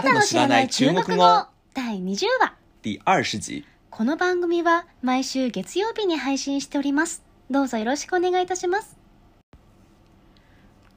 [0.00, 1.46] なたの知らない中国語。
[1.74, 2.54] 第20話。
[2.82, 3.64] 第二十集。
[3.90, 7.22] この番組は毎週月曜日に配信しております。
[7.50, 8.96] どうぞよろしくお願いいたします。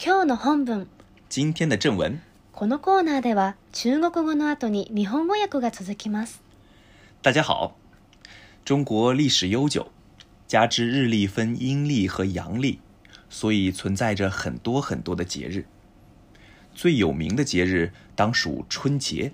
[0.01, 0.87] 今日の本文。
[1.29, 2.21] 今天的正文，
[2.53, 6.41] このコーナーでは中国語の後に日本語訳が続きます。
[7.21, 7.73] 大家好。
[8.63, 9.87] 中国历史悠久，
[10.47, 12.79] 加之日历分阴历和阳历，
[13.29, 15.65] 所以存在着很多很多的节日。
[16.73, 19.33] 最有名的节日当属春节。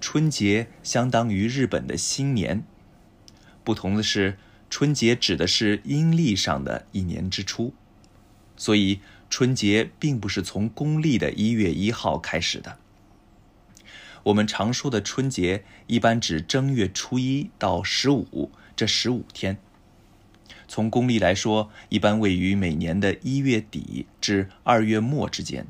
[0.00, 2.64] 春节相当于日本的新年，
[3.64, 4.38] 不同的是，
[4.68, 7.74] 春节指的是阴历上的一年之初，
[8.56, 12.78] 所以春节并不是从公历的一月一号开始的。
[14.24, 19.58] 我们常说的春节，一般指正月初一到十五这十五天。
[20.68, 25.66] 从公历来说，一般位于每年的一月底至二月末之间。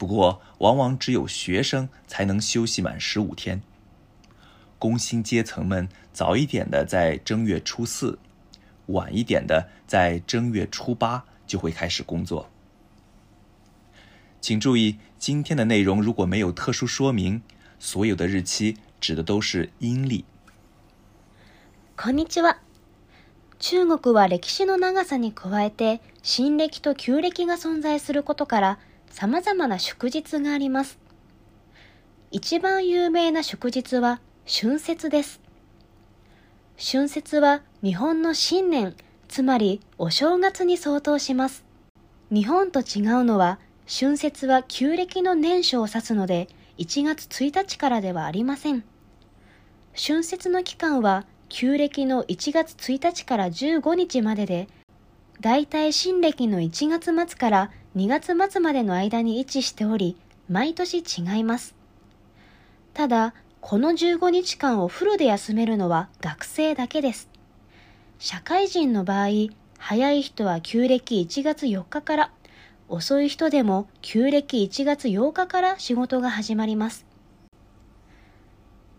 [0.00, 3.62] 不过，往往只有学生才能休息满十五天。
[4.78, 8.18] 工薪阶层们早一点的在正月初四，
[8.86, 12.50] 晚一点的在正月初八就会开始工作。
[14.42, 17.40] 请注意，今天的内容如果没有特殊说明，
[17.78, 20.24] 所有的日期指的都是阴历。
[21.96, 22.58] こんにちは
[23.58, 28.78] 中国は歴史の長さに加えて新暦と旧暦が存在することから
[29.11, 30.97] 様々な祝日があります。
[32.31, 35.41] 一番有名な祝日は春節です。
[36.77, 38.95] 春節は日本の新年
[39.27, 41.63] つまりお正月に相当します。
[42.31, 48.83] 日本と違うのは春節は旧暦の年初を指すので1月1日からではありません。
[49.93, 54.69] 春節の期間は旧暦の1月1日から15日までで、
[55.41, 60.15] だいたい新暦の1月末から2月末までの間に位置しており、
[60.47, 61.73] 毎年違います。
[62.93, 67.27] ただ、この15日間をフルで休めるのは学生だけです。
[68.19, 69.29] 社会人の場合、
[69.79, 72.31] 早い人は旧暦1月4日から、
[72.87, 77.07] 遅い人でも旧暦1月8日から仕事が始まります。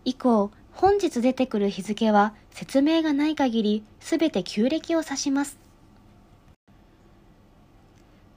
[0.03, 5.62] 以降、本日出てくる日付は説明がない限りすべて旧暦を指します。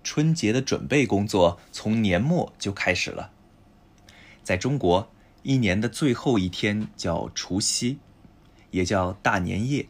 [0.07, 3.33] 春节的准备工作从年末就开始了。
[4.45, 5.13] 在中国，
[5.43, 7.99] 一年的最后一天叫除夕，
[8.71, 9.89] 也叫大年夜，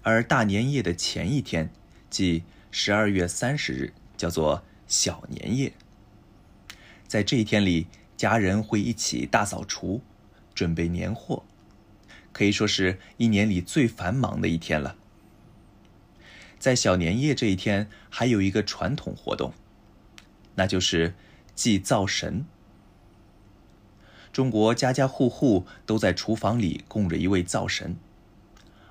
[0.00, 1.70] 而大年夜的前一天，
[2.08, 5.74] 即十二月三十日，叫做小年夜。
[7.06, 10.00] 在这一天里，家人会一起大扫除，
[10.54, 11.44] 准备年货，
[12.32, 14.96] 可以说是一年里最繁忙的一天了。
[16.62, 19.52] 在小年夜这一天，还有一个传统活动，
[20.54, 21.12] 那就是
[21.56, 22.46] 祭灶神。
[24.32, 27.96] 中国家家户户都在厨房里供着一位灶神，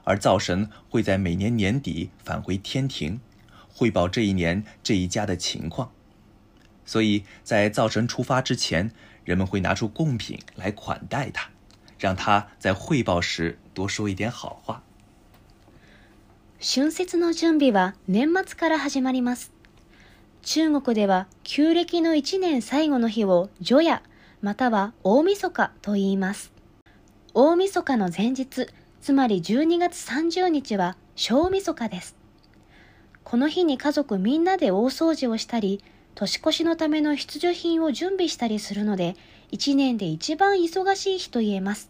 [0.03, 3.21] 而灶神会在每年年底返回天庭，
[3.73, 5.93] 汇报这一年这一家的情况。
[6.85, 8.91] 所以在灶神出发之前，
[9.23, 11.49] 人们会拿出贡品来款待他，
[11.97, 14.83] 让他在汇报时多说一点好话。
[16.63, 19.51] 春節の準備は年末から始まります。
[20.43, 24.03] 中国では旧暦の1年最後の日を除夜
[24.43, 26.53] または大晦日と言います。
[27.33, 28.67] 大晦日の前日、
[29.01, 32.15] つまり12月30日は小晦日です。
[33.23, 35.83] この日に家族みんなで大掃除をしたり、
[36.13, 39.15] 年越しのための必需品を準備したりするので、
[39.49, 41.89] 一年で一番忙しい日と言えます。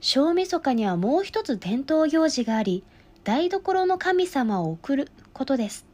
[0.00, 2.84] 小晦日にはもう一つ伝統行事があり、
[3.24, 5.86] 台所の神様を送ることです。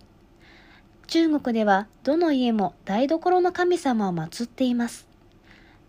[1.07, 5.07] 中国ではどの家も台所の神様を祀っています。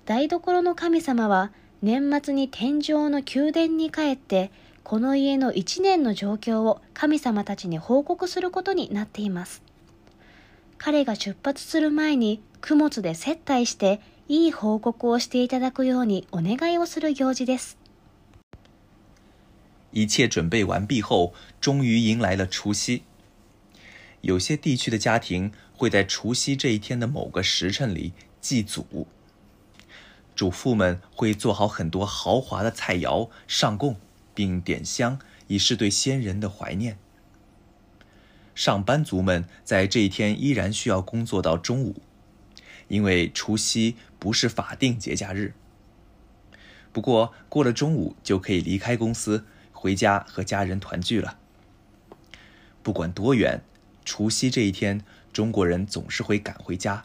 [0.05, 4.51] 台所の神様は年末に天上の宮殿に帰って、
[4.83, 9.63] この家の一年の状況を神様たちに報告することになっています。
[10.77, 17.80] 彼が出発する前に供物で接待していい報告をしていただくようにお願いをする行事です。
[19.91, 23.03] 一切准备完毕后，终于迎来了除夕。
[24.21, 29.07] 有些地区的家庭会在除夕这一天的某个时辰里祭祖，
[30.35, 33.95] 主妇们会做好很多豪华的菜肴上供，
[34.33, 36.97] 并点香，以示对先人的怀念。
[38.53, 41.95] 上班族们在这一天依然需要工作到中午，
[42.87, 45.53] 因为除夕不是法定节假日。
[46.91, 49.45] 不过过了中午就可以离开公司，
[49.80, 51.38] 回家和家人团聚了。
[52.82, 53.60] 不管多远，
[54.04, 55.02] 除夕这一天，
[55.32, 57.04] 中国人总是会赶回家。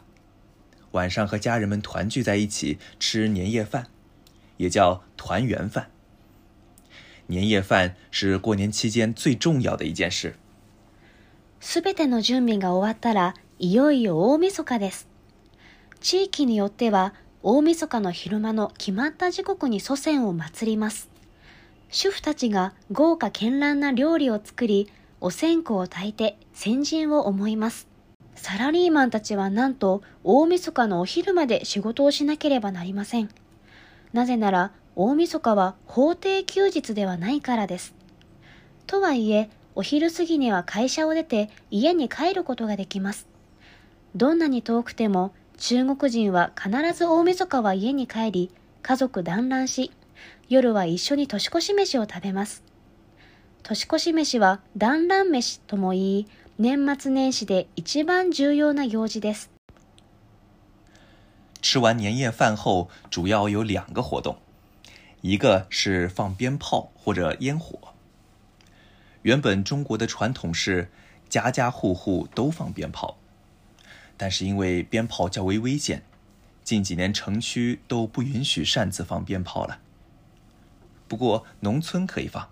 [0.92, 3.86] 晚上和家人们团聚在一起吃年夜饭，
[4.58, 5.90] 也叫团圆饭。
[7.28, 10.34] 年夜饭是过年期间最重要的一件事。
[11.60, 15.08] すべての準備が終わったら、いよいよ大晦日です。
[16.00, 21.08] 地域によっては、大晦日の昼間の決まった時刻に祖先を祀ります。
[21.89, 24.91] 主婦たちが豪華絢爛な料理を作り、
[25.21, 27.87] お線香を焚いて先人を思います。
[28.35, 33.29] サラリーマンたちはなんと大晦日のお昼まで仕事をしなければなりません。
[34.13, 37.95] なぜなら大晦日は法定休日ではないからです。
[38.85, 43.27] とはいえ、お昼過ぎには会社を出て家に帰ることができます。
[44.15, 48.51] どんなに遠くても中国人は必ず大晦日は家に帰り、
[48.81, 49.91] 家族団らんし、
[50.48, 52.62] 夜は一緒に年越し飯を食べます。
[53.62, 56.26] 年越し飯は団らん飯とも言い、
[56.58, 59.50] 年末年始で一番重要な行事です。
[61.60, 64.36] 吃完年夜饭后，主要有两个活动，
[65.20, 67.78] 一个是放鞭炮或者烟火。
[69.22, 70.90] 原本中国的传统是
[71.28, 73.16] 家家户户都放鞭炮，
[74.16, 76.02] 但是因为鞭炮较为危险，
[76.64, 79.78] 近几年城区都不允许擅自放鞭炮了。
[81.08, 82.48] 不过农村可以放。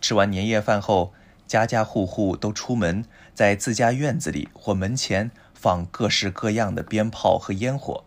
[0.00, 1.12] 吃完年夜饭后，
[1.46, 3.04] 家家户户都出门，
[3.34, 8.04] 在自家院子里或门前放各式各样的鞭炮和烟火，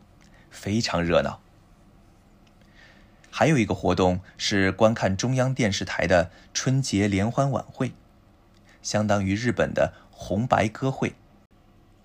[0.50, 1.42] 非常热闹。
[3.32, 7.94] 还有一个活动是观看中央电视台的春节联欢晚会，
[8.82, 11.14] 相当于日本的红白歌会，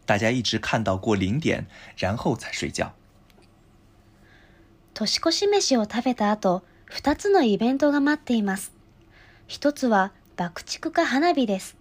[0.05, 1.67] 大家一直看到过零点，
[1.97, 2.95] 然后才睡觉。
[4.95, 8.74] 年越し飯を食べた後、 二つのイベントが待っています。
[9.48, 11.78] 一つは爆竹か花火です。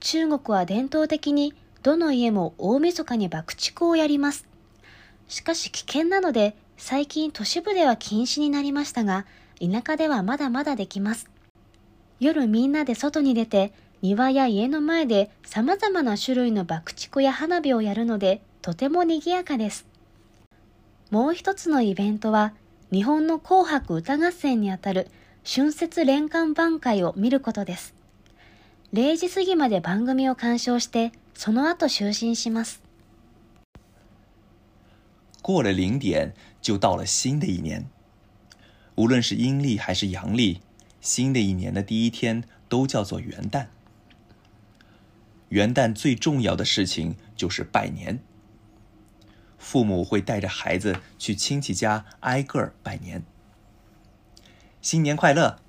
[0.00, 1.52] 中国は伝統的に
[1.82, 4.48] どの家も大晦日に爆竹をやります。
[5.28, 9.26] しかし危険なので最近都市部では禁止になりましたが、
[9.60, 11.28] 田舎ではまだまだできます。
[12.18, 19.84] 夜みんなで外に出て庭や家の前で様々な種類の爆竹や花火をやるのでとても賑やかです。
[21.10, 22.54] もう一つのイベントは
[22.92, 25.08] 日本の紅白歌合戦にあたる
[25.44, 27.94] 春節連環番会を見ることです。
[28.92, 32.80] 0時過ぎまで番組を鑑賞して、その後就寝します。
[35.42, 37.86] 过了零点，就到了新的一年。
[38.94, 40.60] 无论是阴历还是阳历，
[41.00, 43.66] 新的一年的第一天都叫做元旦。
[45.48, 48.20] 元旦最重要的事情就是拜年。
[49.58, 53.24] 父母会带着孩子去亲戚家挨个儿拜年。
[54.80, 55.60] 新年快乐！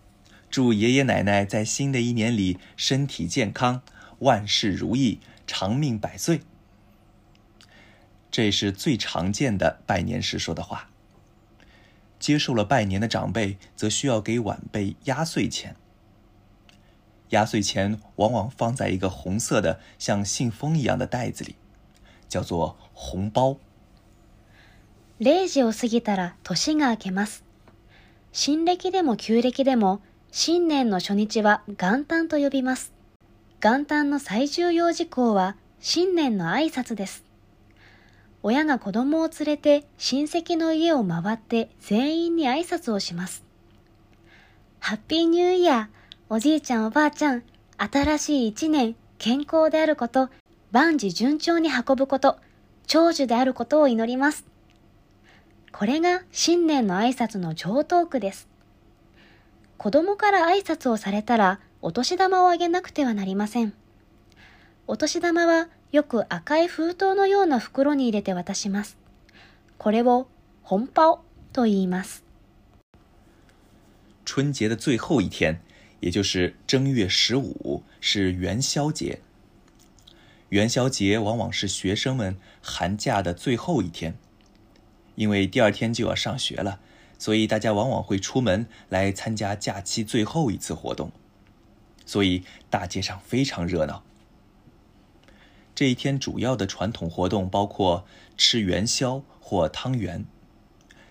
[0.50, 3.82] 祝爷爷奶奶在新的一年里身体健康，
[4.20, 6.42] 万事如意，长命百岁。
[8.32, 10.90] 这是最常见的拜年时说的话。
[12.20, 15.76] 接受了拜年的长辈，则需要给晚辈压岁钱。
[17.30, 21.56] 压岁钱往往放在一个红色的像信封一样的袋子里，
[22.30, 23.58] 叫做红包。
[25.20, 27.44] 0時を過ぎたら年が明けます。
[28.32, 32.94] 新暦でも旧暦でも新年の初日は元旦と呼びます。
[33.60, 37.26] 元旦の最重要事項は新年の挨拶です。
[38.44, 43.44] 親が子供を連れて親戚の家を回って全員に挨拶をします。
[44.80, 47.44] ハッピーニューイヤー、おじいちゃんおばあちゃん、
[47.78, 50.30] 新しい一年、健康であること、
[50.72, 52.38] 万事順調に運ぶこと、
[52.86, 54.46] 長寿であることを祈ります。
[55.72, 58.48] これが新年の挨拶の上等句です。
[59.78, 63.74] 子供から挨拶をされたらお年玉をあげなくてはなりません。
[64.88, 68.98] お年玉はよく赤い封筒のような袋に入れて渡します。
[69.78, 70.28] これを
[70.64, 71.20] 本包
[71.54, 72.24] と言います。
[74.26, 75.62] 春节的最后一天，
[76.00, 79.22] 也就是正月十五，是元宵节。
[80.50, 84.18] 元宵节往往是学生们寒假的最后一天，
[85.18, 86.80] 因为第二天就要上学了，
[87.18, 91.12] 所以大家往往会出门来参加假期最后一次活动，
[92.06, 94.04] 所以大街上非常热闹。
[95.74, 98.06] 这一天主要的传统活动包括
[98.38, 100.24] 吃元宵或汤圆，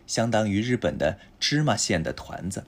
[0.06, 2.64] 相当于日本的芝麻馅的团子。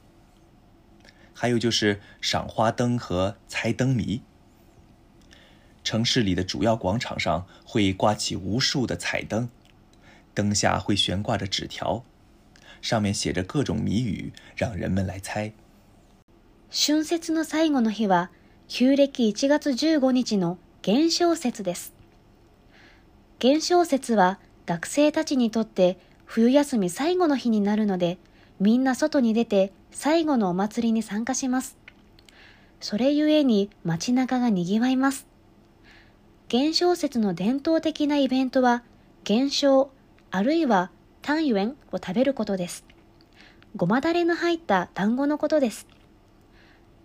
[1.33, 4.23] 还有就是赏花灯和猜灯谜。
[5.85, 9.49] 城市里的主要广场上会挂起无数的彩灯，
[10.39, 12.05] 灯下会悬挂着纸条，
[12.81, 15.51] 上面写着各种谜语，让人们来猜。
[16.71, 18.31] 春節の最後の日は、
[18.69, 21.93] 旧暦1月15日の元宵節です。
[23.41, 28.19] 元宵節は学生たちにとって冬休み最後の日になるので、
[28.61, 31.77] みんな外に出て最後のお祭りに参加します。
[32.81, 35.27] それゆえに街中が賑わいます。
[36.49, 38.85] 元宵節の伝統的なイベントは、
[39.25, 39.91] 元宵、
[40.31, 40.91] あるいは
[41.23, 42.85] 単元を食べることです。
[43.77, 45.87] ごまだれの入った団子のことです。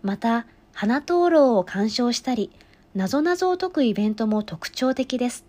[0.02, 2.52] また、花灯籠を鑑賞したり、
[2.96, 5.46] なぞなぞを解くイベントも特徴的です。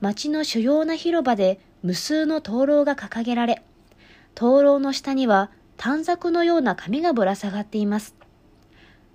[0.00, 3.62] 街の主要な広場で無数の灯籠が掲げられ、
[4.34, 8.14] 灯籠の下には短冊のような紙がぶら下がっています。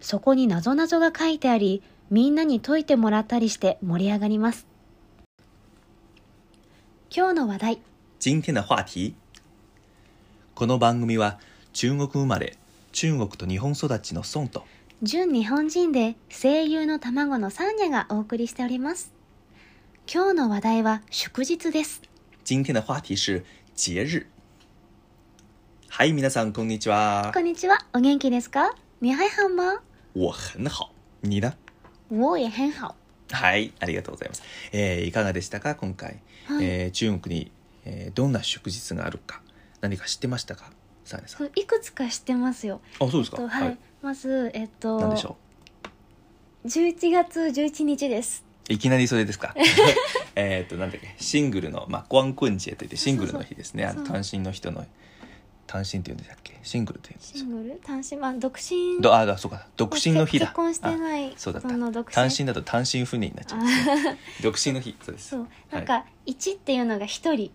[0.01, 4.72] そこになぞなぞが書いてあり、みんなに解いてもらったりして盛り上がります。
[7.15, 7.81] 今日の話題。
[8.19, 9.13] 今天的話題。
[10.55, 11.39] この番組は
[11.71, 12.57] 中国生まれ
[12.91, 14.63] 中国と日本育ちの孫と。
[15.03, 19.13] 純日本人で声優の卵のサーニャがお送りしております。
[20.11, 22.01] 今日の話題は祝日です。
[22.45, 24.25] 今天的話題是節日
[25.89, 27.77] はい皆さんこんにちはこんにちは。
[27.93, 28.71] お元気ですか？
[29.01, 29.81] 你还好吗
[30.15, 30.89] 我很好
[31.21, 31.53] 你呢
[32.09, 32.95] 我也很好。
[33.31, 35.75] はいありがとうございます、えーいかがでしたか？
[35.75, 36.65] 今回、はい。
[36.65, 37.51] えー中国に、
[37.85, 39.41] えーどんな祝日があるか
[39.81, 40.71] 何か知ってましたか？
[41.05, 41.47] サーネさん。
[41.55, 42.81] いくつか知ってますよ。
[42.99, 43.37] あそうですか？
[43.41, 43.77] えっとはい。
[44.01, 45.37] まず、えっと、何でしょ
[46.65, 48.43] 11月11日です。
[48.69, 49.53] ういきなりそれですか？
[50.35, 51.13] えっとなんだっけ？
[51.19, 53.85] シングルのまあ光棍節といってシングルの日ですね。
[53.85, 54.85] あの単身の人の
[55.73, 56.59] 単身っていうんでしたっけ？
[56.61, 57.37] シングルっていうんですよ。
[57.37, 57.81] シングル？
[57.83, 59.01] 単身、まあ、独身？
[59.01, 59.65] どああそうか。
[59.75, 60.45] 独身の日だ。
[60.45, 61.69] 結婚してないあそうだった。
[61.69, 62.13] その独身？
[62.13, 63.59] 単身だと単身赴任になっちゃう
[64.43, 65.29] 独身の日そうです。
[65.29, 65.47] そう。
[65.71, 67.51] なんか、1っていうのが1人。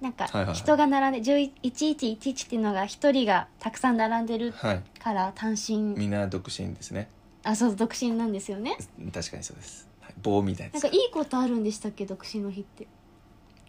[0.00, 0.54] なんかはいはいはい。
[0.54, 4.82] 人が並んで、11 1111っていうのが1人がたくさん並んでるはい。
[4.98, 5.76] から単身。
[5.76, 7.10] みんな独身ですね。
[7.44, 8.78] あ、そう、独身なんですよね。
[9.12, 12.86] 確かにそうです、はい、棒みたいですなんかいいことあるんでしたっけ、独身の日って。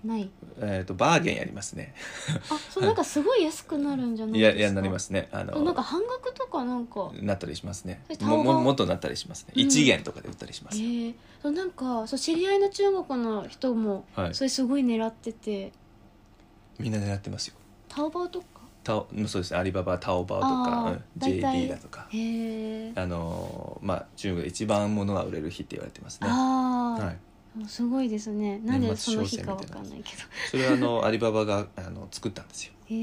[0.03, 0.29] ない。
[0.59, 1.93] えっ、とバーゲンやりますね。
[2.49, 4.59] あ、そう、なんかすごい安くなるんじゃないいですか？
[4.59, 5.29] やいやなりますね。
[5.31, 7.11] あのなんか半額とかなんか。
[7.21, 8.01] なったりしますね。
[8.21, 9.61] もももっとなったりしますね、うん。
[9.61, 14.35] 一元とかで売ったりします、ええそうなんかそう知り合いの中国の人も、はい。
[14.35, 15.71] それすごい狙ってて。
[16.79, 17.55] みんな狙ってますよ。
[17.87, 18.45] タオバオとか？
[18.83, 19.59] タオうんそうですね。
[19.59, 21.21] アリババタオバオとかうん。
[21.21, 22.07] JD だとか。
[22.09, 26.27] へえあのーまあ中国で一番物が売れる日って言われてますね。
[26.29, 27.17] ああ、はい
[27.67, 28.59] すごいですね。
[28.59, 30.23] なんでその日かわかんないけど。
[30.49, 32.73] それはあのアリババがあの作ったんですよ。
[32.87, 32.95] へ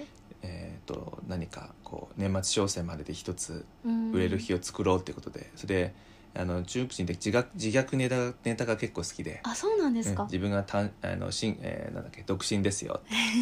[0.00, 0.06] え、
[0.42, 5.94] えー、と何かこう年末商戦までで一つうん、売れる日を作ろうってことで、それで
[6.34, 10.28] あの中国人って自虐自虐ネタネタが結構好きで、あそうなんですか、うん。
[10.28, 13.00] 自分がたんあのしん、えーなんだっけ独身ですよ。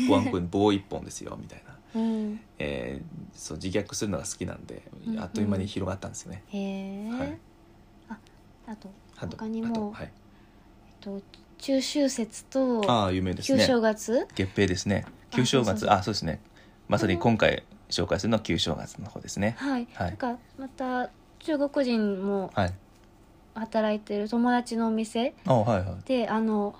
[0.08, 2.40] ワンコン棒一本ですよみたいな、うん。
[2.58, 4.82] えーそう自虐するのが好きなんで、
[5.18, 6.42] あっという間に広がったんですよね。
[6.48, 7.38] へえ、はい。
[8.08, 8.18] あ
[8.68, 10.10] あと他にもはい、
[11.00, 11.20] と
[11.58, 13.60] 中秋節とああ有名ですね。
[13.60, 14.26] 旧正月？
[14.34, 15.06] 月餅ですね。
[15.30, 15.66] 旧正月。
[15.66, 15.98] そうそうそう。
[15.98, 16.40] あそうですね。
[16.88, 19.54] まさに今回紹介するのは旧正月の方ですね。
[19.58, 20.08] はい、はい。
[20.08, 21.10] なんかまた
[21.40, 22.74] 中国人もはい。
[23.54, 25.94] 働いてる友達のお店あはいはい。
[26.04, 26.74] であの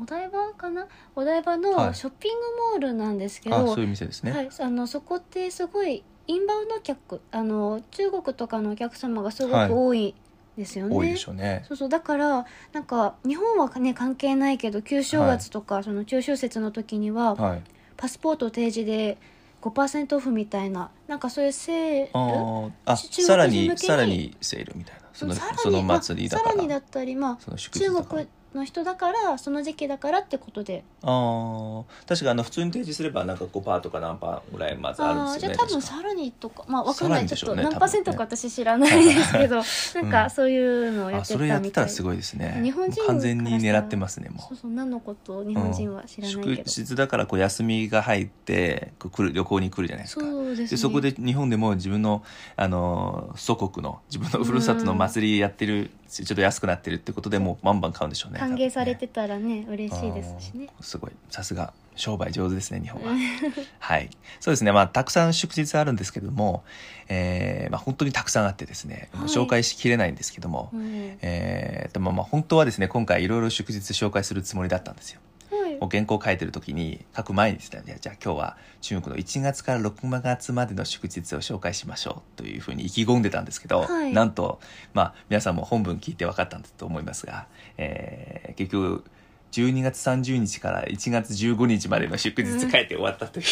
[0.00, 0.86] お台場かな？
[1.16, 1.60] お台場はい。
[1.60, 2.40] のショッピング
[2.72, 9.68] モールなんですけど、あそういう店ですね、はい、あのそこってすごいインバウンド客あの中国とかのお客様がすごはい。
[9.68, 10.14] く多い
[10.56, 10.96] ですよね。
[10.96, 11.64] 多いでしょうね。
[11.68, 11.88] そうそう。
[11.88, 17.62] だからなんか日本はね関係ないけど旧正月とか、その中秋節の時には、はい。
[17.96, 19.16] パスポート提示で
[19.62, 22.72] 5%オフみたいななんかそういうセール？
[22.84, 25.00] あさらにさらにセールみたいな。
[25.14, 26.50] そのその祭りだから。
[26.50, 27.70] あさらにだったりまあ中
[28.04, 30.82] 国の人だからその時期だからってことで。
[31.02, 31.84] あー。
[32.08, 39.56] 確かあの普通に提示すればなんか5パーとか何パーぐらいまずあるんですよね確かあ多分さらにとかまあわかんない、さらにちょっと何パーセントか私知らないですけど、
[40.02, 42.60] なんかそういうのをやあってそれやってたたみたいらすごいですね。
[42.62, 50.24] 日本人完全に狙ってますねもそうそう何のことを日本人は知らないけど、祝日だからこう休みが入ってこう来る旅行に来るじゃないですか。
[50.24, 50.68] そうですね。
[50.68, 52.22] でそこで日本でも自分の、
[52.56, 60.68] あの祖国の自分のふるさとの祭りやってる、ちょっと安くなってるってことでもうバンバン買うんでしょうね歓迎されて多たらね嬉しいですしね。
[60.80, 61.12] すごい。
[61.30, 61.72] さすが。
[61.98, 63.16] 商売上手ですね日本は。
[63.80, 64.10] はい。
[64.38, 64.70] そうですね。
[64.70, 66.62] まあたくさん祝日あるんですけども、
[67.08, 69.28] えーまあ、本当にたくさんあってですね、はい。
[69.28, 71.18] 紹介しきれないんですけども、うん。
[71.22, 75.76] えーでもまあ本当はですね今回いろいろ祝日紹介するつもりだったんですよはい。
[75.76, 84.12] もう原稿書いてる時に書く前にですねじゃあ今日は中国の1月から6月までの祝日を紹介しましょうというふうに意気込んでたんですけど、はい。
[84.12, 84.60] なんと
[84.94, 89.04] まあ皆さんも本文聞いて分かったんだと思いますが、えー結局
[89.52, 93.46] 12月30日から1月15日までの祝日書いて終わったという、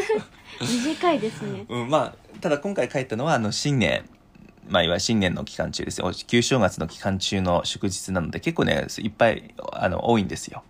[0.60, 1.64] 短いですね。
[1.68, 4.04] うん、まあただ今回書いたのはあの新年
[4.68, 6.12] まあ、いわゆる新年の期間中ですよ。
[6.26, 10.62] 旧正月の期間中の祝日なので結構ねいっぱいあの多いんですよ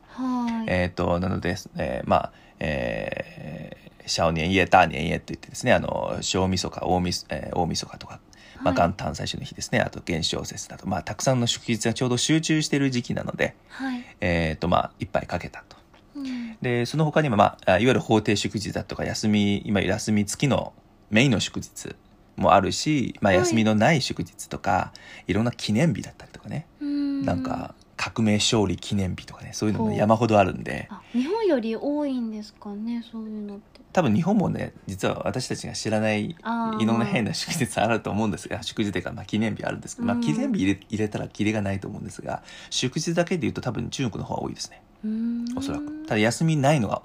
[0.67, 8.21] えっ、と、なので、えーまあ、えー、小年夜、大年夜といってですね、あの、小晦日、大晦,、えー大晦日とか、
[8.63, 8.89] まあ、はい。
[8.89, 14.05] 元旦最初の日ですね、あと元宵節など、まあ、たくさんの祝日がちょうど集中している時期なので、はい。
[14.21, 15.77] えっ、と、まあ、いっぱいかけたと。
[16.17, 16.57] うん。
[16.61, 20.73] で、その他にも、まあ、あいわゆる法定祝日だとか、休み、今休み付きの
[21.11, 21.95] メインの祝日
[22.37, 23.41] もあるし、まあ、はい。
[23.41, 24.93] 休みのない祝日とか、
[25.27, 27.25] い、ろんな記念日だったりとかね、うん。
[27.25, 33.81] なんか、革命勝利記念日とかね、そういうのも山ほどあるんで、あ日本より多いんですかねそういうのって。
[33.93, 40.23] 多分日本もね、実は私たちが知らないいろんな変な祝日あると思うんですが、祝日というか、まあ、記念日あるんですけど、まあ、うん。
[40.23, 44.83] 記念日入れ入れたらキリがないと思うんですが、祝日だけで言うと多分中国の方が多いですね。
[45.05, 45.45] うん。
[45.57, 46.07] おそらく。
[46.07, 47.03] ただ休みないのが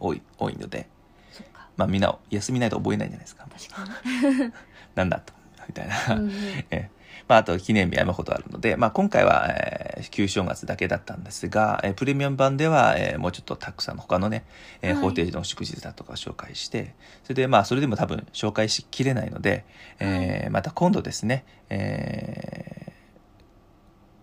[0.00, 0.88] 多い、多いので、
[1.30, 1.68] そっか。
[1.76, 3.46] まあみんな休みないと覚えないんじゃないですか。
[3.48, 4.52] 確か
[4.96, 5.32] なんだと。
[5.68, 6.14] みたいな。
[6.16, 6.32] に、うんうん。
[6.70, 6.90] え
[7.26, 14.44] まあ、あと記念日山ほどあるので、まあ、今回は、えー旧正月だけだったんですが、えープレミアム版では、えーもうちょっとたくさんの他のね、
[14.82, 15.02] えーはい。
[15.02, 19.64] 法定の祝日だとかを紹介してそれでまあそれでも多分紹介しきれないので、
[20.00, 22.92] えーまた今度ですね、えー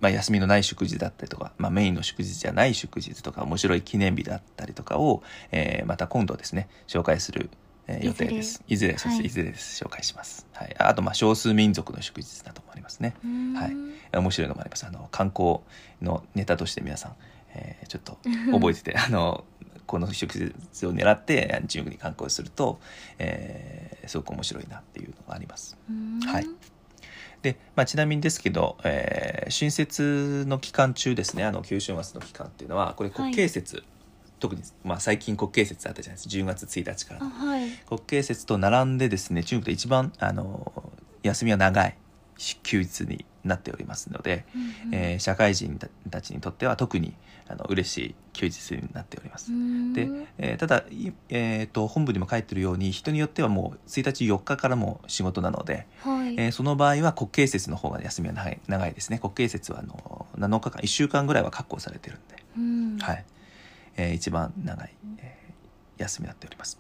[0.02, 7.50] まあ、休みのない祝日だったりとか、まあ、メインの祝日じゃない祝日とか面白い記念日だったりとかを、えーまた今度ですね紹介する、
[7.88, 8.64] えー予定です。
[8.68, 8.98] いずれ。
[8.98, 9.20] そうです。
[9.20, 9.26] はい。
[9.26, 9.84] いずれです。
[9.84, 13.16] 紹介します、はい、あとまあ少数民族の祝日などもありますね。
[13.24, 13.54] うん。
[13.54, 13.76] はい。
[14.14, 14.86] 面白いのもあります。
[14.86, 15.60] あの観光
[16.02, 17.16] のネタとして皆さん、
[17.54, 18.18] えーちょっと
[18.52, 19.44] 覚えてて あの
[19.86, 22.80] この祝日を狙って中国に観光すると、
[23.20, 25.78] えーすごく面白いなっていうのがあります。
[25.90, 26.20] うん。
[26.22, 26.48] はい。
[27.44, 31.44] で、まあ、ちなみにですけど、えー春節の期間中ですね。
[31.44, 33.84] あの旧正月の期間っていうのはこれ国慶節、
[34.42, 36.36] 特に、まあ、最近国慶節あったじゃないですか。
[36.36, 37.20] 10月1日から。
[37.24, 37.70] あはい。
[37.88, 40.74] 国慶節と並んでですね中国で一番あの
[41.24, 41.96] 休みは長い
[42.64, 44.96] 休日になっておりますので、うんうん。
[44.96, 45.80] えー社会人
[46.10, 47.14] たちにとっては特に
[47.48, 49.52] あの嬉しい休日になっております。
[49.52, 49.94] うん。
[49.94, 59.20] で、えーただ、いえー、と本部にも書いてるように人によってはもう1日4日からも仕事なので、はい、えーその場合は国慶節の方が休みは長い長いですね。
[59.20, 62.98] 国慶節はあの7日間1週間ぐらいは確保されてるんで、うん。
[63.00, 63.26] はい
[63.98, 66.80] えー一番長い、えー休みになっております、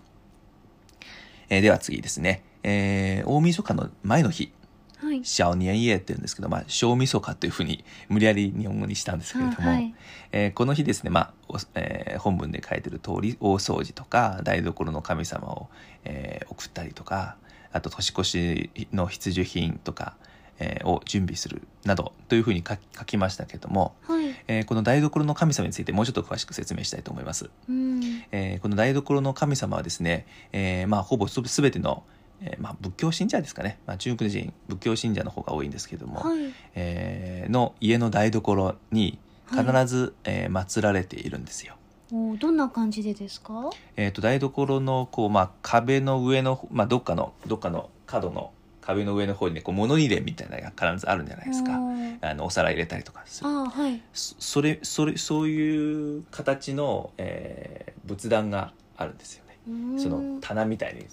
[1.49, 4.51] えーでは次ですね、えー大晦日の前の日。
[4.97, 5.25] はい。
[5.25, 9.95] 小年夜って言うんですけど、まあ、小晦日というふうに無理やり日本語にしたんですけれども、あはい。
[10.31, 15.69] えーこの日ですね、まあおえー本文で書いてる通り大掃除とか台所の神様を、
[16.03, 17.37] えー送ったりとか
[17.71, 20.17] あと年越しの必需品とか、
[20.61, 24.35] えーを準備するなどというふうに書きましたけれども、はい。
[24.47, 27.49] えーこの台所の神様についてもうちょっと詳しく説明したいと思います。
[27.67, 28.01] うん。
[28.31, 32.03] えーこの台所の神様はですね、えーまあ、ほぼすすべての、
[32.41, 36.39] えーまあ、仏教信者ですかね、まあ、中国人仏教信者の方が多いんですけれども、はい。
[36.75, 39.19] えーの家の台所に
[39.49, 41.75] 必ず、えー祀られているんですよ。
[42.13, 43.69] おどんな感じでですか？
[43.95, 51.79] えー、と台所のこう、まあ、壁の上の、まあ、どっかのどっかの角の壁の上の方にねこう物入れみたいなのが必ずあるんじゃないですか。
[51.79, 53.49] おあのお皿入れたりとかする。
[53.49, 54.01] あはい。
[54.13, 59.57] そそれそれそういう形の、えー仏壇があるんですよね。
[59.67, 59.99] うん。
[59.99, 61.05] その棚みたいに。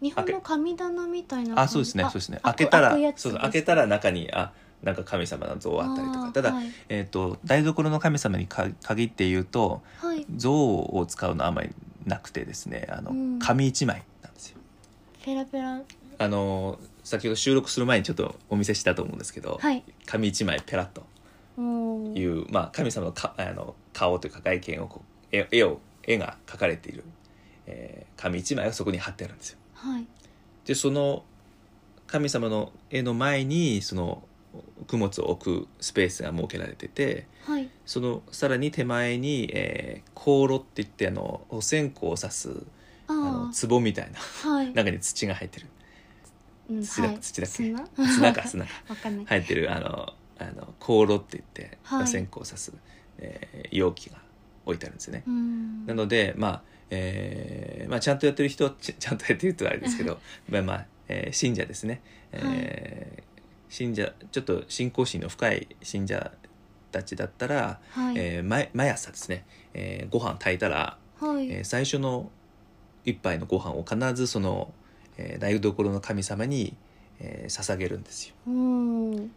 [0.00, 2.38] 日本の神棚みたいなあそうですねそうですね。
[2.42, 6.30] あ開けたらそう開けたら中にあなんか神様の像あったりとか。
[6.32, 6.66] ただ、はい。
[6.88, 10.24] えー、と台所の神様にか限って言うとはい。
[10.36, 11.70] 像を使うのはあまり
[12.04, 13.38] なくてですねあの、うん。
[13.38, 14.58] 紙一枚なんですよ。
[15.24, 15.80] ペラペラ
[16.18, 19.84] あの先ほど収録する前にちょっとお見せしたと思うんですけど、はい。
[20.06, 21.04] 紙一枚ペラッと。
[22.14, 25.02] いう、まあ、神様のかあの顔というか外見をこ
[25.32, 27.04] う絵絵を絵が描かれている、
[27.66, 29.58] えー紙一枚がそこに貼ってあるんですよ。
[29.74, 30.06] はい。
[30.64, 31.24] でその
[32.06, 34.22] 神様の絵の前にその
[34.86, 37.68] 供物を置くスペースが設けられててはい。
[37.84, 42.62] そのさらに手前に、えー、香炉って言ってあのお線香を刺す
[43.06, 44.72] あのあ壺みたいなあはい。
[44.74, 45.66] 中に土が入ってる
[46.70, 47.18] うん土だはい。
[47.20, 47.56] 土だっけ？
[47.56, 47.86] 砂？
[48.14, 48.70] 砂か砂か。
[48.88, 49.26] わかんない。
[49.26, 52.02] 入ってるあのあの香炉って言って、はい。
[52.04, 52.72] お線香を刺す、
[53.18, 54.18] えー容器が
[54.64, 55.22] 置いてあるんですよね。
[55.26, 55.86] うん。
[55.86, 62.00] なので、まあえーまあ、ちゃんとやってる人はちちゃんとやってるとあれですけど まあ、まあえー信者ですね、
[62.32, 63.22] えー
[63.68, 66.32] 信者ちょっと信仰心の深い信者
[66.92, 68.14] たちだったら、はい。
[68.16, 71.50] えー毎毎朝ですね、えーご飯炊いたら、はい。
[71.50, 72.30] えー最初の
[73.04, 74.72] 一杯のご飯を必ずその、
[75.18, 76.76] えー台所の神様に、
[77.20, 78.34] えー捧げるんですよ。
[78.46, 79.30] うん。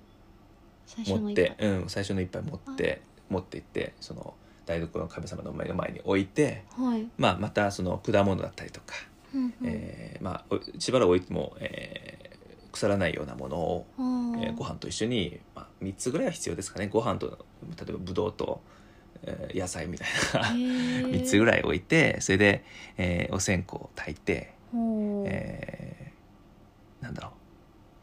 [0.85, 4.33] 最初の一持って、杯うん、最初の一杯持って持って行ってその
[4.65, 7.07] 台所の神様の前の前に置いて、はい。
[7.17, 8.95] まあ、またその果物だったりとか、
[9.33, 9.53] うんうん。
[9.63, 12.29] えーまあ、おしばらく置いても、えー
[12.71, 16.87] 腐らないようなものを、えーご飯と一緒に、まあ、3つぐらいは必要ですかね。
[16.87, 18.61] ご飯と例えばぶどうと
[19.23, 20.49] えー野菜みたいな。
[20.49, 21.09] へー。
[21.11, 22.63] 3つぐらい置いてそれで、
[22.97, 24.53] えーお線香を炊いて、
[25.25, 27.31] えーなんだろう。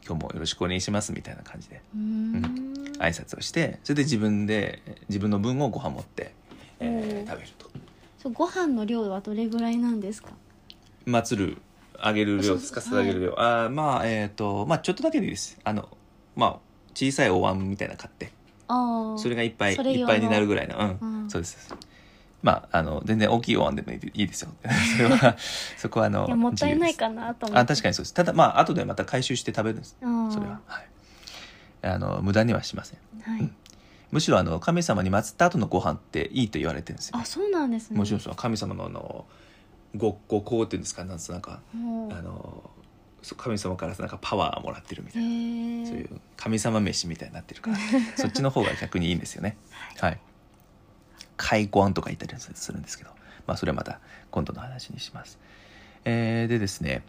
[0.07, 1.81] 今日もよろしくお願いしますみたいな感じで。
[1.95, 2.73] うーん。
[2.99, 6.33] 挨拶をしてそれで自分で自分の分をご飯持って、
[6.79, 7.69] えー食べると。
[8.17, 10.29] そうご飯の量はどれぐらいなんですか？
[11.05, 11.57] 祭る
[11.99, 15.59] あげる量ですかそう捧げる量、あーまあえっ、とまあちょっとだけでいいです。
[15.63, 15.87] あの
[16.35, 16.59] まあ
[16.95, 18.31] 小さいお椀みたいなの買って。
[18.67, 20.77] ああそれがいっぱいいっぱいになるぐらいの。
[20.77, 21.29] うん、うん。
[21.29, 21.75] そうです
[22.43, 24.51] まああの全然大きいお椀でもいいいいですよ。
[24.97, 25.37] それは
[25.77, 27.59] そこはあのもったいないかなと思って。
[27.59, 28.13] あ確かにそうです。
[28.13, 29.97] ただまあ後でまた回収して食べるんです。
[29.99, 30.05] そ
[30.39, 30.59] れは。
[30.67, 30.87] はい。
[31.83, 32.99] あの無駄にはしません。
[33.21, 33.55] はい、うん。
[34.11, 37.17] むしろあの神様に祀った後のご飯っていいと言われてるんですよ。
[37.17, 37.97] あそうなんですね。
[37.97, 39.25] もちろんその神様のあの
[39.95, 41.03] ごご香っていうんですか？
[41.03, 42.69] なんつうなんかあの
[43.35, 47.77] 神様からなんかパワーもらってるみたいな、そういう神様飯みたいになってるから。
[48.15, 49.57] そっちの方が逆にいいんですよね。
[49.99, 50.19] はい
[51.37, 53.11] 開光とか言ったりするんですけど
[53.45, 53.99] まあそれはまた
[54.31, 55.39] 今度の話にします。
[56.05, 57.03] えーでですね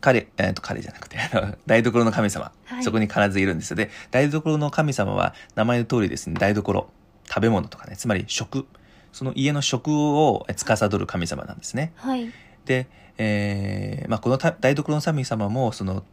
[0.00, 2.82] 彼、えー、と彼じゃなくてあの台所の神様、はい。
[2.82, 3.76] そこに必ずいるんですよ。
[3.76, 6.88] で台所の神様は名前の通りですね台所
[7.26, 8.66] 食べ物とかねつまり食。
[9.12, 11.92] その家の食を司る神様なんですね。
[11.96, 12.30] はい。
[12.66, 16.04] で、えーまあ、このた台所の神様もその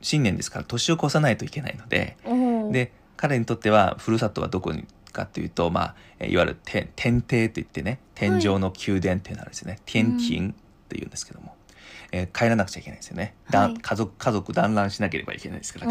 [0.00, 2.16] 新年ですから年を越さないといけないので
[2.72, 10.54] で彼にとってはふるさとはどこにかっていうと、まあ、えーいわゆる天天庭といってね天上の宮殿っていうのあるんですよね、天庭っ
[10.88, 11.54] ていうんですけども、
[12.12, 13.74] えー帰らなくちゃいけないんですよね、はい。
[13.74, 15.86] 家族家族団らんしなければいけないですから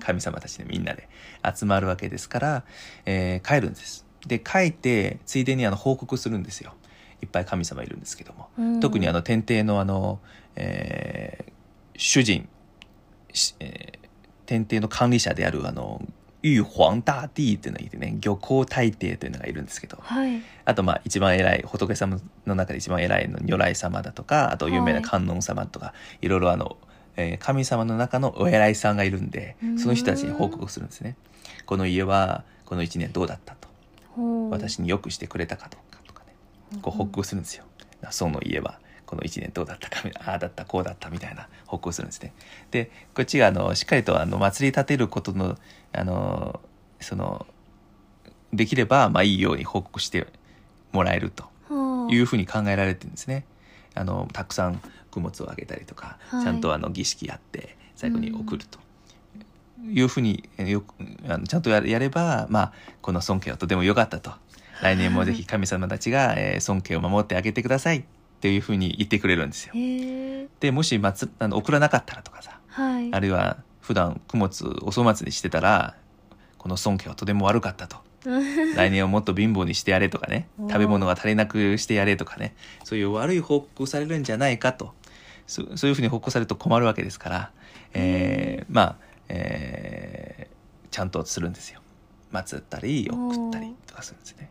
[0.00, 1.08] 神様たちでみんなで
[1.54, 2.64] 集まるわけですから、
[3.06, 4.04] えー帰るんです。
[4.26, 6.74] で帰ってついでにあの報告するんですよ。
[7.22, 8.48] いっぱい神様いるんですけども。
[8.58, 8.80] うん。
[8.80, 10.18] 特にあの天帝のあの、
[10.56, 11.52] えー
[11.96, 12.48] 主人、
[13.32, 14.04] しえー
[14.46, 16.02] 天帝の管理者であるあの
[16.44, 20.42] 玉皇大帝っていうのがいてね漁港大帝というのがいるんですけどはい。
[20.66, 26.76] あとまあ一番偉い仏様の中で一番偉いの如来様だとかあと有名な観音様とか、い、ろいろあの、
[27.16, 29.78] えー神様の中のお偉いさんがいるんでうん。
[29.78, 31.16] その人たちに報告するんですね。
[31.64, 33.68] この家はこの一年どうだったと。
[34.50, 36.34] 私によくしてくれたかどうかとかね。
[36.82, 37.64] こう報告するんですよ。
[38.10, 38.78] その家は
[39.14, 42.32] この1年どうだったかああだったこうだったみたいな報告するんですね。
[42.72, 45.56] でこっちがあのしっかりとあの祭り立てることの
[45.92, 46.60] あの
[47.00, 47.46] その
[48.52, 50.26] できればまあいいように報告して
[50.92, 51.44] もらえると
[52.10, 53.46] いうふうに考えられてるんですね。
[53.94, 54.80] あのたくさん
[55.12, 58.78] 供物をあげたりとか、はいちゃんとあの儀式やって最後に送ると。
[59.86, 60.94] いうふうにえよく
[61.28, 62.72] あのちゃんとややれば、まあ、
[63.02, 64.32] この尊敬はとても良かったと
[64.80, 68.06] 来年もぜひ神様たちが、えー尊敬を守ってあげてください
[68.44, 69.72] っていうふうに言ってくれるんですよ。
[70.60, 73.08] でもし祭あの送らなかったらとかさはい。
[73.10, 75.96] あるいは普段供物お粗末にしてたら
[76.58, 77.96] この尊敬はとても悪かったと。
[78.76, 84.92] 来年をもっと貧乏にしてやれとかね食べ物が足りなくしてやれとかねそういう悪い報告をされるんじゃないかと。
[85.46, 87.50] そそういうふうに報告されると困るわけですから、
[87.94, 88.96] えーまあ、
[89.28, 90.54] えー
[90.90, 91.80] ちゃんとするんですよ。
[92.30, 94.50] 祀ったり送ったりとかするんですね。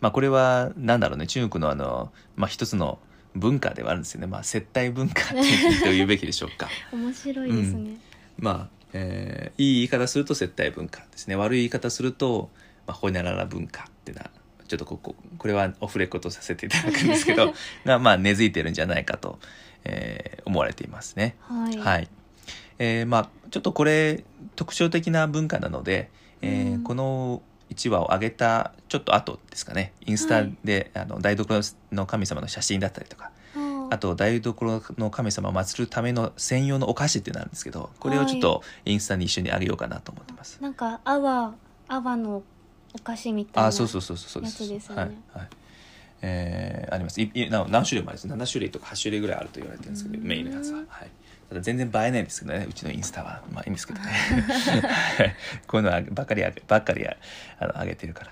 [0.00, 2.98] まあこれはなんだろうね中国のあの、まあ、一つの
[3.34, 6.68] 文化ではあるんですよね、まあ、接待文化っていうと言うべきでしょうか。
[6.92, 7.96] 面白いですね、
[8.38, 11.36] まあ、えーいい言い方すると接待文化ですね。
[11.36, 12.50] 悪い言い方すると、
[12.86, 14.30] まあ、ほにゃらら文化っていうのは
[14.66, 19.38] ちょっとこここれはオフレコとさせていただくんですけど が、まあ、根付いてるんじゃないかと、
[19.84, 21.36] えー思われていますね。
[21.40, 22.08] はい、はい。
[22.78, 24.24] えーまあ、ちょっとこれ
[24.56, 26.84] 特徴的な文化なので、えーうん。
[26.84, 29.92] この1話を上げたちょっと後ですかね。
[30.06, 31.60] インスタで、あの台所
[31.92, 33.24] の神様の写真だったりとか。
[33.24, 33.30] は
[33.90, 40.58] あと台所の神様を祀るための専用のお菓子っていうのがあるんですけどこれをちょっとインスタに一緒にあげようかなと思ってます。
[40.60, 41.54] なんか泡
[41.88, 42.42] 泡の
[42.94, 44.92] お菓子みたいなあそうそうそうそうそうです。
[44.92, 44.98] はい。
[44.98, 45.48] はい。
[46.20, 47.20] えーあります。
[47.20, 48.26] いいな何種類もあります。
[48.26, 50.26] 7種類とか8種類ぐらいあると言われてるんですけどうん。
[50.26, 51.10] メインのやつは、はい、
[51.48, 53.42] ただ全然映えないんですけどねうちのインスタは。
[53.52, 54.06] まあいいんですけどね。
[55.16, 55.34] はい。
[55.66, 57.16] こういうのはばっかりあげばっかりあ
[57.58, 58.30] あの上げてるから。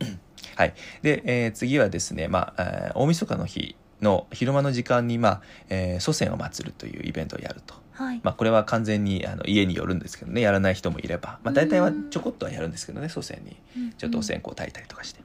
[0.56, 0.74] はい。
[1.02, 7.74] で、えー次はですね、まあえー大晦日の日の昼間の時間に、まあえー祖先を祀るというイベントをやると。
[7.92, 13.56] はい、まあ、これは完全にあの家によるんですけどねやらない人もいれば、まあ、大体はちょこっとはやるんですけどね祖先に。
[13.98, 15.20] ちょっとお線香を炊いたりとかして。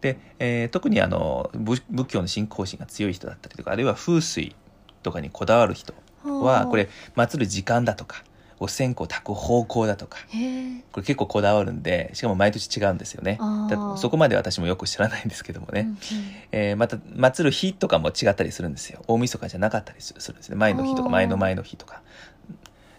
[0.00, 4.54] で、えー特にあの仏仏教の信仰心が強い人だったりとかあるいは風水
[5.02, 5.94] とかにこだわる人
[6.26, 8.24] はこれ祀る時間だとか
[8.58, 10.18] お線香を炊く方向だとか
[10.92, 13.38] これ結構こだわるんでしかも毎年違うんですよね。
[13.98, 15.96] そこまで私もよく知らないんですけどもね、うんうん。
[16.52, 19.02] えーまた祀る日とかも違ったりするんですよ。
[19.08, 20.56] 大晦日じゃなかったりするんですね。
[20.56, 22.00] 前の日とか前の前の日とか、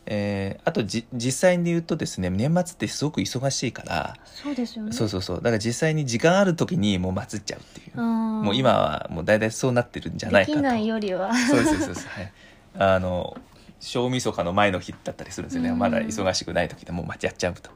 [0.05, 4.91] えーあとじ実際に言うとですね年末ってすごく忙しいから、そうですよね。
[4.91, 5.37] そうそうそう。
[5.37, 8.03] だから実際に時間ある時にもう祭っちゃうっていう、も
[8.43, 10.57] もう今はもう大体そうなってるんじゃないかと。
[10.57, 11.33] できないよりは。
[11.33, 12.31] そうですそうです、はい、
[12.77, 13.37] あの
[13.79, 15.79] 小晦日の前の日だったりするんですよね、うん。
[15.79, 17.71] まだ忙しくない時でもうやっちゃうと。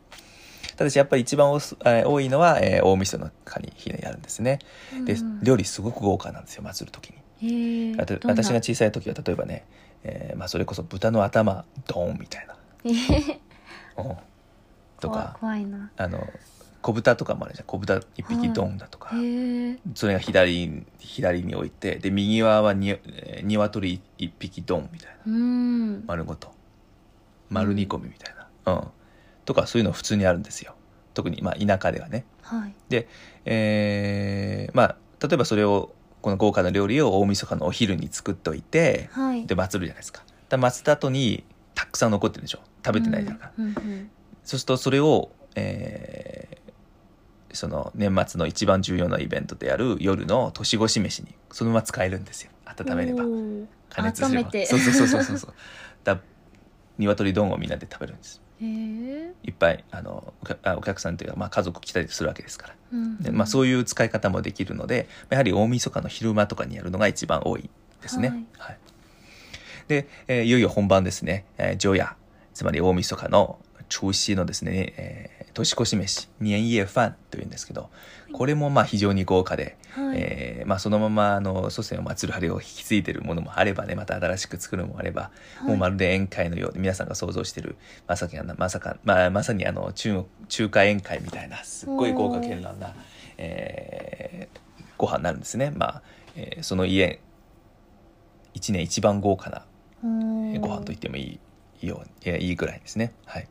[0.78, 4.60] ただしやっぱり一番おすえー多いのは、えー大晦日に日にやるんですね。
[5.06, 5.44] で、うん。
[5.44, 7.96] 料理すごく豪華なんですよ祭る時に。
[8.00, 9.66] あと私が小さい時は例えばね、
[10.04, 12.96] えーまあ、それこそ豚の頭ドーンみたいな、えん。
[15.00, 15.92] と怖か怖いな。
[15.98, 16.26] あの
[16.82, 17.66] 小豚とかもあるじゃん。
[17.68, 25.34] 小豚一匹ドンだとか、へえそれが左左に置いてで右側はにえー鶏一匹ドンみたいな。
[25.34, 26.04] うん。
[26.08, 26.52] 丸ごと。
[27.50, 28.88] 丸煮込みみたいな、うん。
[29.46, 30.76] とかそういうの普通にあるんですよ。
[31.14, 32.26] 特にまあ田舎ではね。
[32.42, 32.74] はい。
[32.90, 33.08] で、
[33.46, 39.46] えーまあ例えばそれをこの豪華な料理を大晦日のお昼に作っておいてはい。
[39.46, 40.24] で祭るじゃないですか。
[40.50, 41.44] だ祭った後に
[41.76, 42.60] たくさん残ってるでしょ。
[42.86, 44.10] 食べてないから、うんうん
[44.44, 46.61] そうするとそれを、えー
[47.56, 52.52] その年末の一番重要なイベントである夜の年越し飯にそのまま使えるんですよ。
[52.66, 53.24] 温めれば。
[53.90, 54.34] 加熱す。
[54.34, 55.54] ればそうそうそうそうそうそう。
[56.04, 56.20] だ
[56.98, 58.42] 鶏丼をみんなで食べるんです。
[58.62, 62.76] いっぱいあのお客あお客さんというか、まあ、家族来たりするわけですから。
[62.94, 67.70] うんで、まあ、そういう使い方もできるのでやはり大晦日の昼間とかにやるのが一番多い
[68.02, 68.30] ですね。
[68.30, 68.46] はい。
[68.58, 68.78] はい。
[69.88, 72.16] で、えーいよいよ本番ですね、えー、除夜
[72.54, 73.60] つまり大晦日の
[73.90, 77.90] 除夕のですね、えー年越し飯年夜飯というんですけど
[78.32, 80.18] これもまあ非常に豪華で、はい。
[80.18, 85.32] えーまあ、そのままあの祖先を祀る晴れを引き継いでるものもあればねまた新しく作るのもあれば、は
[85.66, 85.68] い。
[85.68, 87.76] もうまるで宴会のように皆さんが想像してる
[88.08, 92.96] まさかまさか、まあ、まさにあの中国中華宴会みたいなすっごい豪華絢爛な、
[93.38, 94.62] えー
[94.98, 96.02] ご飯になるんですね、まあ
[96.36, 97.20] えーその家
[98.54, 99.66] 一年一番豪華な
[100.04, 101.40] ご飯と言ってもいい
[101.82, 103.14] いいよいやいいぐらいですね。
[103.26, 103.48] はい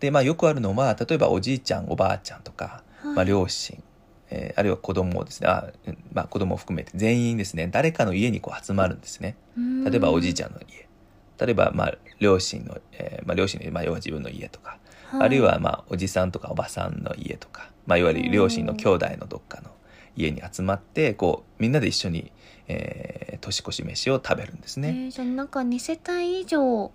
[0.00, 3.14] でまあよくあるのは例えばおじいちゃんおばあちゃんとか、はい。
[3.14, 3.82] まあ、両親、
[4.30, 5.48] えーあるいは子供ですね。
[5.48, 7.68] あ、うんまあ、子供を含めて全員ですね。
[7.68, 9.36] 誰かの家にこう集まるんですね。
[9.84, 10.88] 例えばおじいちゃんの家。
[11.38, 19.70] 例えばまあ両親の、えーまあ、両親の、まあ、要は自分の家とか、ゃあるいはまあおじさんとかおばさんの家とか、まあ、いわゆる両親の兄弟のどっかの
[20.16, 22.32] 家に集まってこうみんなで一緒に、
[22.68, 24.88] えー年越し飯を食べるんですね。
[24.88, 26.90] えーじゃあなんか2世帯以上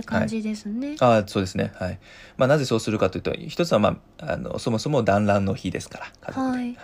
[0.00, 1.72] って感じですね、ああそうですね。
[1.76, 2.00] はい、
[2.36, 6.76] まあ、なぜそうするかというと一つは、まあ、あのそもそも団らんの日ですから家族で、はい。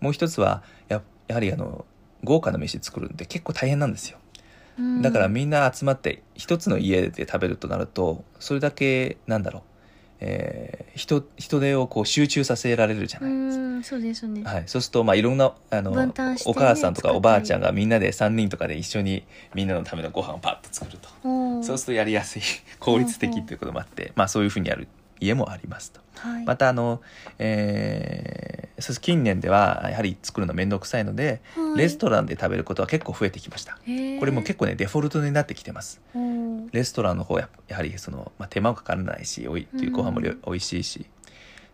[0.00, 1.84] もう一つはややはりあの
[2.24, 4.18] 豪華な飯作るんで結構大変なんですよ。
[4.76, 5.02] うん。
[5.02, 9.62] だからみんな集まって一つの家で食べるとなるとそれだけなんだろう、
[10.20, 16.12] えー人人手をこう集中させられるじゃうないですか、んそうですね、はい、そうするとまあいろんなあの、ね
[16.44, 19.22] お母さんとかおばあちゃんがみんなで3人とかで一緒に
[19.54, 21.08] みんなのためのご飯をパッと作ると。
[21.62, 22.42] そうするとやりやすい
[22.78, 24.88] 効率的ということもあって、まあ、そういうふうにやる
[25.20, 26.00] 家もありますと。
[26.16, 27.00] はい、またあの、
[27.38, 28.68] えー
[29.00, 33.72] 近年ではやはり作るの面倒くさいので、はいレストランで食べることは結構増えてきました。
[33.74, 36.00] これも結構ねデフォルトになってきてます。
[36.72, 41.06] レストランの方はややはりその、まあ、手間もかからないしおいうんご飯もりょ美味しいし、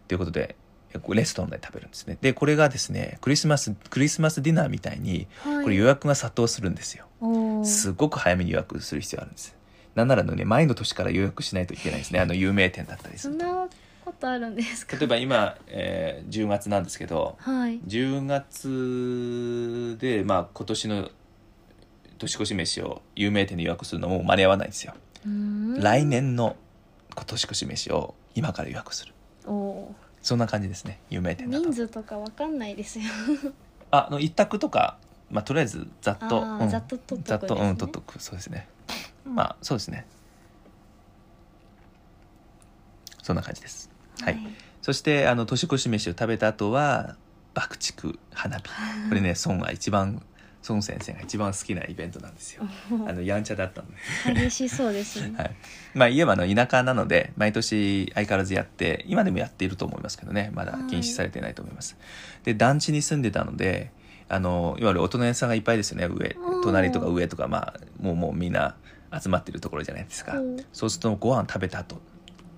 [0.08, 0.56] ということで
[1.10, 2.16] レストランで食べるんですね。
[2.20, 7.06] でこれがですねクリスマスクリスマスディナーみたいにはいこれ予約が殺到するんですよ。
[7.64, 9.53] すごく早めに予約する必要あるんです。
[9.94, 12.20] なんならのね前の年から予約しないといけないですね。
[12.20, 13.40] あの有名店だったりすると。
[13.40, 13.68] そんな
[14.04, 14.96] ことあるんですか？
[14.98, 17.80] 例えば今、えー10月なんですけどはい。
[17.86, 21.10] 10月で、まあ、今年の
[22.18, 25.80] 年越し飯を有名店で予約するのも間に合わないんですよ、うーん。
[25.80, 26.56] 来年の
[27.26, 29.12] 年越し飯を今から予約する。
[29.46, 29.86] おー。
[30.22, 31.64] そんな感じですね有名店だと。
[31.64, 33.04] 人数とかわかんないですよ。
[33.90, 34.96] ああの一択とか、
[35.30, 38.20] まあ、とりあえずざっと、あーざっと取っとくざっとうん取っとく。
[38.22, 38.68] そうですね
[39.24, 40.06] まあそうですね。
[43.22, 43.90] そんな感じです。
[44.20, 44.38] はい、
[44.82, 47.16] そしてあの年越し飯を食べた後は
[47.54, 48.64] 爆竹花火。
[49.08, 50.22] これね孫が一番
[50.68, 52.64] 孫先生が一番好きなイベントなんですよ。
[53.06, 53.88] あのやんちゃだったの
[54.34, 55.34] で、激しそうですね。
[55.36, 55.56] はい、
[55.94, 60.50] まあ家はあの田舎なので毎年相変わらずやって今でもやっていると思いますけどね。
[60.54, 61.96] まだ禁止されてないと思います、
[62.44, 63.90] で団地に住んでたので
[64.28, 66.06] あのいわゆる大人屋さんがいっぱいですよね。
[66.06, 66.62] 上うん。
[66.62, 68.76] 隣とか上とかまあもうもうみんな
[69.20, 70.56] 集まってるところじゃないですか、うん。
[70.72, 72.00] そうするとご飯食べた後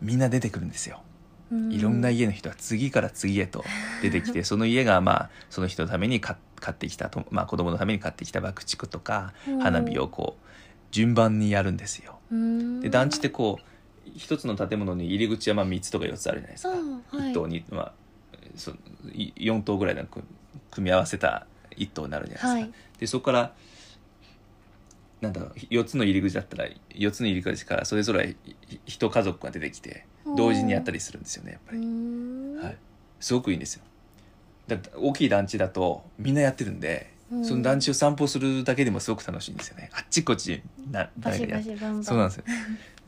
[0.00, 1.02] みんな出てくるんですよ。
[1.50, 1.72] うん。
[1.72, 3.64] いろんな家の人が次から次へと
[4.02, 9.58] 出てきて その家がまあその人のために買買ってきたと、まあ、子供のために買ってきた爆竹とかうん。
[9.60, 10.46] 花火をこう
[10.90, 12.18] 順番にやるんですよ。
[12.80, 16.70] で団地ってこう一つの建物に入り口はまあ3つとか4つあるじゃないですか。
[16.70, 17.30] あはい。
[17.30, 17.92] 一棟に、まあ、
[18.56, 18.72] そ
[19.12, 20.24] い4棟ぐらいの組
[20.70, 22.50] 組み合わせた一棟になるじゃないですか。
[22.52, 22.98] はい。
[22.98, 23.52] でそこから
[25.20, 30.05] なんだろう4つの入り口だったら4つの入り口からそれぞれひ一家族が出てきて
[30.37, 32.57] 同時にやったりするんですよねやっぱり、ん。
[32.57, 32.76] はい、
[33.20, 33.83] すごくいいんですよ。
[34.66, 37.44] だって大きい団地だとみんなやってるんで、うん。
[37.44, 39.90] その団地を散歩するだけでもすごく楽しいんですよね。
[39.94, 42.05] あっちこっちなバシバ誰かやシバンバン。
[42.05, 42.44] そうなんですよ。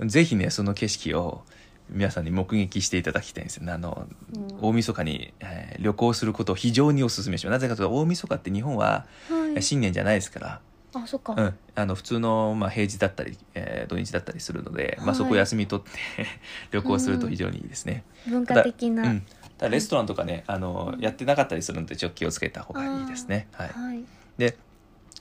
[0.06, 1.42] ぜひねその景色を
[1.90, 4.58] 皆さんに目撃していただきたいんですあの、うん。
[4.60, 7.52] 大晦日に、えー旅行することを非常にお勧めします。
[7.52, 9.62] なぜかというと大晦日って日本ははい。
[9.62, 10.60] 新年じゃないですから、
[10.94, 16.26] あそっか、うん、あの普通の、まあ、平日だったり、えー土日だったりするので、まあ、はいそこ休み取って
[16.72, 19.20] 旅行すると非常にいいですね、文化的な、うん、
[19.56, 24.04] ただレストランとかねあのやってなかったりするのでちょっと気をつけた方がいいですね、はい、はい。
[24.36, 24.56] で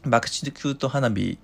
[0.06, 1.38] 爆竹と花火、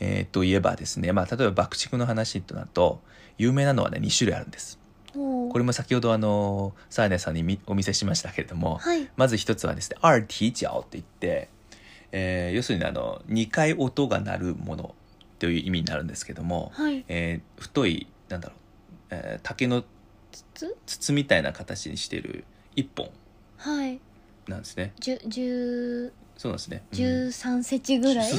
[0.00, 3.00] えーといえばですね、まあ、例えば爆竹の話となると
[3.38, 4.78] 有名なのはね2種類あるんです。
[5.14, 9.08] これも先ほどあのサーネさんにみお見せしましたけれども、はい。
[9.16, 11.48] まず一つはですね、二体脚って言って、
[12.16, 14.94] えー要するにあの、2回音が鳴るもの
[15.40, 17.04] という意味になるんですけども、はい。
[17.08, 18.58] えー太い、なんだろう、
[19.10, 19.82] えー竹の
[20.54, 21.12] つ筒？
[21.12, 22.44] みたいな形にしている
[22.76, 23.10] 一本
[23.58, 24.00] はい。
[24.48, 24.92] なんですね。
[25.00, 26.82] 十十そうですね。
[26.92, 26.96] うん。
[26.96, 28.32] 十三センチぐらい？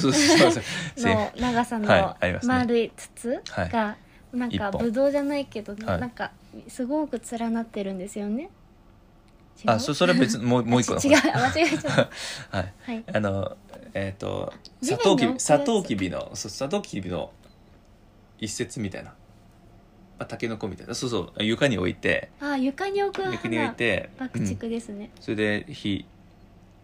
[0.98, 3.70] の長さの丸い筒はい。
[3.70, 3.98] が
[4.34, 4.72] なんか一本。
[4.86, 6.32] ぶどうじゃないけどなんか
[6.70, 8.50] すごく連なってるんですよね。
[9.66, 12.10] あ、そそれは別にもうもう一個の 違うあ間違えちゃった。
[12.58, 12.74] はい。
[12.82, 13.04] はい。
[13.14, 13.58] あの、
[13.96, 17.32] えっ、と、地サトウキビ、サトウキビの、そうサトウキビの
[18.38, 19.12] 一節みたいな。
[20.20, 20.94] まあ、タケノコみたいな。
[20.94, 26.06] そうそう、床に置いて、あ床に置く床に置いて、爆うん竹ですね、それで火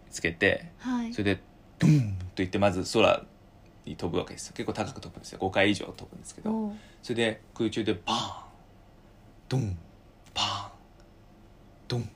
[0.09, 0.71] つけて。
[0.79, 1.13] はい。
[1.13, 1.41] それで
[1.79, 3.23] ドンと言ってまず空
[3.85, 4.53] に飛ぶわけですよ。
[4.55, 5.39] 結構高く飛ぶんですよ。
[5.39, 6.73] 5回以上飛ぶんですけど。
[7.03, 8.51] それで空中でバーン
[9.49, 9.77] ドン
[10.33, 10.71] パーン
[11.89, 12.09] ドン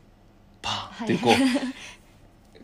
[0.62, 1.34] パーンっていうこう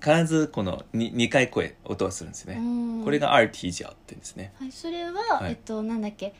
[0.02, 2.60] 必ずこの 2, 2回声音がするんですよね。
[2.60, 3.04] うん。
[3.04, 4.54] これがアーティジャーって言うんですね。
[4.60, 5.52] はい、それは、はい。
[5.52, 6.34] えっとなんだっけ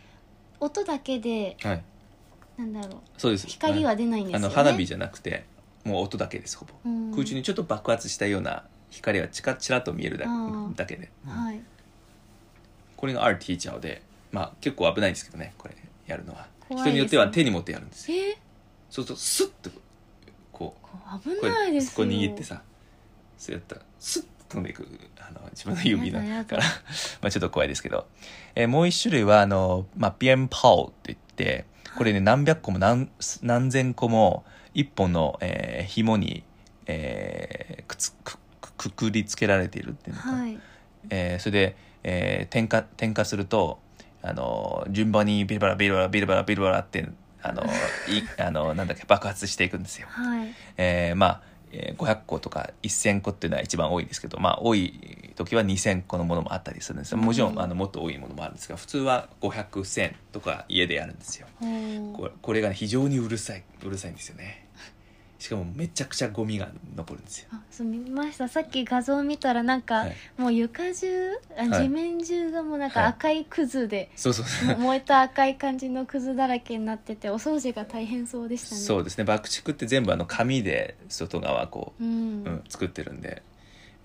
[0.60, 1.84] 音だけではい。
[2.58, 3.48] なんだろうそうです。
[3.48, 4.46] 光は出ないんですよね。
[4.46, 5.46] あの花火じゃなくて
[5.84, 6.74] もう音だけですほぼ。
[6.86, 7.12] うん。
[7.12, 10.26] 空中にちょっと爆発したような光がチカチラと見えるだ
[10.76, 11.62] だけで、はい。
[12.98, 15.76] これが R ティーチャーでまあ結構危ないんですけどねこれ
[16.08, 16.92] やるのは、怖いですね。
[16.92, 18.18] 人によっては手に持ってやるんですよ。
[18.18, 18.38] え
[18.90, 19.70] そうするとスッと
[20.52, 21.92] こう危ないですよ。
[21.96, 22.62] こう握ってさ
[23.42, 23.76] そうやった。
[23.76, 24.88] らスッと飛んでいく
[25.20, 26.64] あの自分の指のから。
[27.22, 28.08] まあちょっと怖いですけど、
[28.56, 31.66] えーもう一種類はあの、まあ、ピエンパオって言って
[31.98, 33.10] これね何百個も何
[33.42, 36.44] 何千個も一本の、えー紐に、
[36.86, 40.32] えーくつくくくくりつけられているっていうのか。
[40.32, 40.60] なはい。
[41.10, 43.80] えーそれで、えー点火点火すると
[44.22, 47.08] あの順番にビルバラビルバラビルバラビルバラって
[47.42, 47.68] あのい
[48.40, 50.08] あのなんだっけ爆発していくんですよ。
[50.10, 50.54] はい。
[50.78, 57.18] えーまあ、えー500個とか1000個っていうのは一番多いですけど、まあ、多い時は2000個のものもあったりするんですよ。
[57.18, 61.48] もちろん、うんあのもっと多いものもあるんですが普通は500100とか家でやるんですよ。
[62.42, 64.61] これが、ね、非常にうるさいうるさいんですよね
[65.42, 67.48] しかもめちゃくちゃゴミが残るんですよ。
[67.52, 68.48] あそう見ました。
[68.48, 70.16] さっき画像見たらなんか、はい。
[70.38, 71.84] もう床中あはい。
[71.86, 73.10] 地面中がもうなんかはい。
[73.10, 74.78] 赤いくずで、そうそうそう。
[74.78, 78.82] も燃えた赤い感じのくずだらけになっててお掃除が大変そうでしたね。
[78.82, 79.24] そうですね。
[79.24, 83.42] 爆竹って全部あの紙で外側こううん、うん、作ってるんで、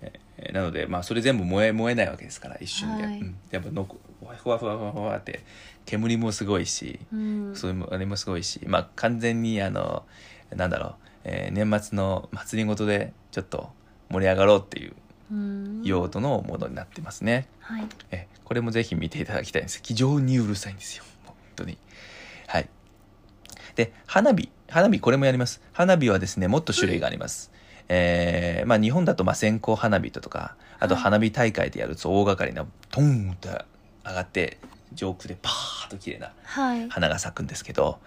[0.01, 3.21] えーなので、まあ、それ全部燃え燃えないわけですから一瞬で、はい。
[3.21, 5.41] うん、やっぱのこふわふわふわふわって
[5.85, 7.53] 煙もすごいし、うん。
[7.55, 10.05] そういうあれもすごいし、まあ、完全にあの
[10.55, 10.95] なんだろう、
[11.29, 13.71] えー年末の祭りごとでちょっと
[14.11, 14.95] 盛り上がろうっていう
[15.33, 15.83] うん。
[15.83, 17.87] 用途のものになってますね、はい。
[18.13, 19.81] えこれもぜひ見ていただきたいんです。
[19.83, 21.05] 非常にうるさいんですよ。
[21.25, 21.79] 本当に。
[22.47, 22.69] はい。
[23.75, 24.49] で花火。
[24.69, 25.61] 花火これもやります。
[25.73, 27.53] 花火はですねもっと種類があります、
[27.89, 31.03] えーまあ、日本だとまあ線香花火とかあとはい。
[31.03, 34.59] 花火大会でやると大掛かりなトンと上がって
[34.93, 36.89] 上空でパーッと綺麗なはい。
[36.89, 37.99] 花が咲くんですけど、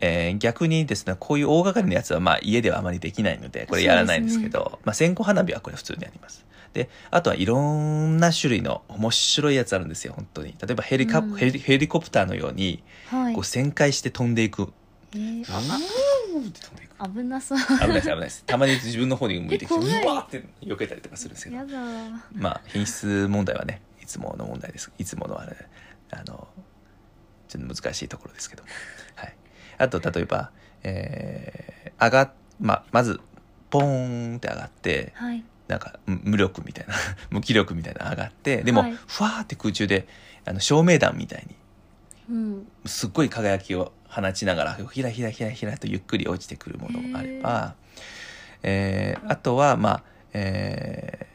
[0.00, 6.44] えー逆にですねこういう大掛かりなやつはまあ家ではあまりできないのでこれやらないんですけどまあ、線香花火はこれ普通にやります。
[6.72, 10.54] であとはいろんな種類の面白いやつあるんですよ本当に。
[10.60, 11.36] 例えばヘリカ、うん。
[11.36, 13.34] ヘリヘリコプターのようにはい。
[13.34, 14.72] こう旋回して飛んでいく、
[15.14, 15.44] えー。
[15.52, 16.90] あーって飛んでいく。
[16.98, 17.58] あ危なそう。
[17.58, 18.44] 危ないです危ないです。
[18.46, 20.06] たまに自分の方に向いてきてうえ怖い。
[20.06, 21.56] わーって避けたりとかするんですけど。
[21.56, 21.72] やだ
[22.34, 24.92] まあ品質問題はねいつもの問題です。
[24.96, 25.56] いつものあれ
[26.12, 26.46] あの
[27.48, 28.62] ちょっと難しいところですけど
[29.80, 30.50] あと例えば、
[30.82, 33.20] えー上がまあまず
[33.68, 35.44] ポーンって上がってはい。
[35.68, 36.94] なんかむ無力みたいな
[37.30, 38.96] 無気力みたいなの上がってでも、はい。
[39.06, 40.08] ふわーって空中で
[40.46, 41.54] あの照明弾みたいに
[42.30, 42.66] うん。
[42.86, 47.74] すっごい輝きを放ちながらひらひらひらひらとゆっくり落ちてくるものもあれば、
[48.62, 50.02] えーあとはまあ、
[50.32, 51.30] えー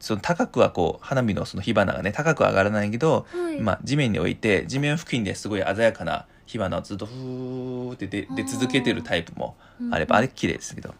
[0.00, 3.60] その高くはこう花火のその火花がね高くは上がらないけど、はい。
[3.60, 9.56] まあ、地面に置いて地面付近ですごい鮮やかな火花をずっとふーって出出続けてるタイプも
[9.90, 10.20] あればうん。
[10.20, 10.94] あれ綺麗ですけど。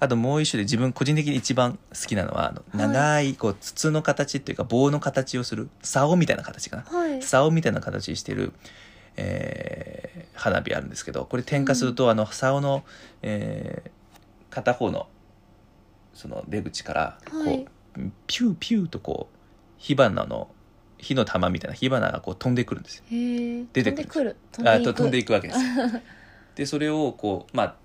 [0.00, 6.82] あともう一種で自分個人的に一番好きなのはあの長いこう筒の形っていうか棒の形をする竿みたいな形かな。
[6.82, 7.22] はい。
[7.22, 8.52] 竿みたいな形してる、
[9.16, 12.84] えー花火あるんですけどこれ点火すると、あの竿の、
[13.22, 13.90] えー
[14.50, 15.08] 片方の
[16.14, 17.66] その出口からこう、はい
[18.28, 19.36] ピューピューとこう
[19.78, 20.48] 火花の
[20.98, 23.04] 火の玉みたいな火花がこう飛んでくるんですよ。
[23.72, 24.70] 出てくる飛んでくる。
[24.70, 25.60] あと飛んでいいくわけです。
[25.60, 26.02] よ。
[26.56, 27.76] でそれをこうまあ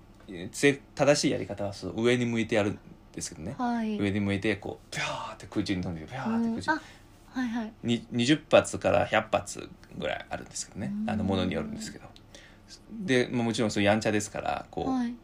[0.50, 2.78] つ正しいやり方はその上に向いてやるん
[3.12, 3.54] ですけどね。
[3.56, 3.98] く、はい。
[3.98, 6.72] 上に向いてこうピャーって空中に飛んでいくピャーって空中。
[6.72, 6.80] に
[7.26, 7.72] はいはい。
[7.82, 10.92] に20発から100発ぐらいあるんですけどね。
[10.92, 11.10] うん。
[11.10, 12.06] あのものによるんですけど。
[12.90, 15.14] で、まあ、もちろんそうやんちゃですからこう、はい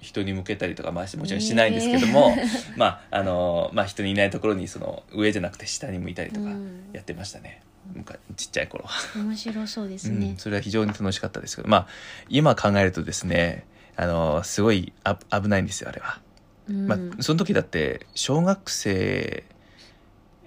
[0.00, 2.34] 人に向けたりとか、まあ、もちろんしないんですけども、
[2.76, 6.90] まああのまあ、人にいないところにその上じゃなくて下に向いたりとかうん。
[6.92, 7.62] やってましたね、
[7.94, 11.86] 昔ちっちゃい頃は、面白そうですうんね、それは非常に楽しかったですけどまあ
[12.28, 13.64] 今考えるとですね
[13.96, 16.20] あのすごいあ危ないんですよあれは。
[16.68, 16.86] うん。
[16.86, 19.44] まあ、その時だって小学生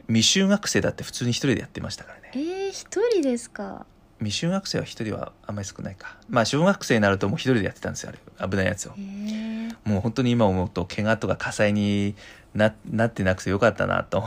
[0.08, 2.32] 未就学生だって普通に一人でやってましたからね。
[2.34, 3.86] えー、一人ですか？
[4.24, 6.18] 未就学生は一人はあんまり少ないか。
[6.30, 8.50] まあ小学生になるともう一人でやってたんですよあれ。
[8.50, 8.94] 危ないやつを。
[9.86, 12.16] もう本当に今思うと怪我とか火災に
[12.54, 14.24] ななってなくてよかったなと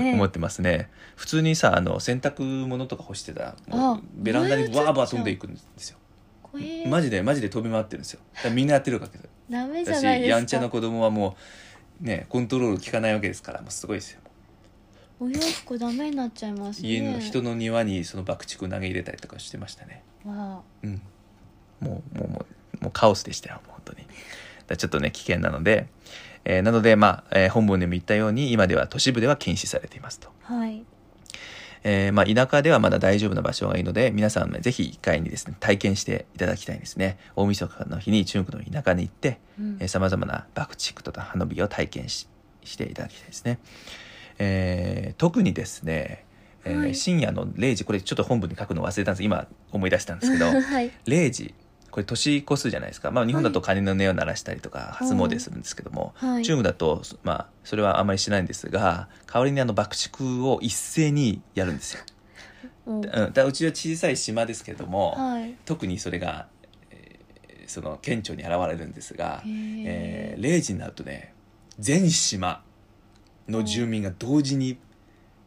[0.00, 0.12] ね。
[0.14, 0.88] 思ってますね。
[1.16, 3.54] 普通にさあの洗濯物とか干してた
[4.14, 5.98] ベランダにわーバー飛んでいくんですよ。
[6.86, 8.20] マジでマジで飛び回ってるんですよ。
[8.50, 10.36] みんなやってるわけですダメじゃだしないですか。
[10.36, 11.36] やんちゃな子供はも
[12.02, 14.20] うねコントロール効かないわけですからもうすごいですよ
[15.22, 16.88] お洋服ダメになっちゃいますね。
[16.88, 20.02] 家の人の庭にその爆竹投げ入れたりとかしてましたね。
[20.24, 21.00] わうん。
[21.80, 22.46] もうもうも
[22.80, 24.04] うもうカオスでしたよ本当に。
[24.66, 25.86] だちょっとね危険なので、
[26.44, 30.84] えーなのでまあ、えー本文でも言ったように今では都市部では禁止されていますと、あはい。
[31.84, 42.28] えーまあ、田舎ではまだ大丈夫な場所がいいので皆さんねぜひ一回にですね体験していただきたいですね大晦日の日に中国の田舎に行ってうんさまざまな爆竹とか花火を体験し
[42.64, 43.58] していただきたいですね、
[44.38, 46.24] えー特にですね、
[46.64, 46.94] えーはい。
[46.94, 49.22] 深夜の0時これちょっと本文に書くの忘れたんです。
[49.22, 50.90] 今思い出したんですけど はい。
[51.06, 51.54] 0時
[51.90, 56.42] これ年越すじゃないですか、まあ、日本だと鐘の音を鳴らしたりとか初詣するんですけども、はい。
[56.42, 62.00] 中国だと、まあ、それはあまりしないんですが代わりにあの爆竹を一斉にやるんですよ、
[62.86, 62.92] う。
[62.92, 65.54] んうん、だうちは小さい島ですけども、はい。
[65.66, 66.46] 特にそれが、
[66.90, 71.32] えーその顕著に現れるんですがえー0時になるとね
[71.78, 72.62] 全島
[73.52, 74.78] の住民が同時に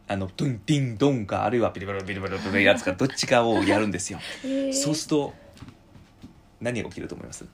[0.08, 5.34] あのドンディンドンかあるいはビリビリビリビリビリのやつかどっちかをやるんですよへーそうすると
[6.62, 7.46] 何が起きると思います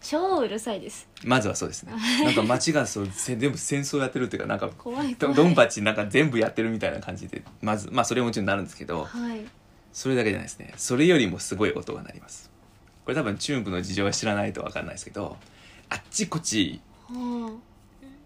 [0.00, 1.92] 超うるさいですまずはそうですね
[2.24, 9.40] なんか街がそう全部戦争やってるっていうかなんかド怖い怖いドンパチなんか全部やってるみたいな感じでまずまあそれももちろんなるんですけどはい
[9.92, 12.50] それだけじゃないですねそれよりもすごい音が鳴ります
[13.04, 15.36] これ多分中国の事情は知らないと分かんないですけど
[15.88, 17.52] あっちこっち、は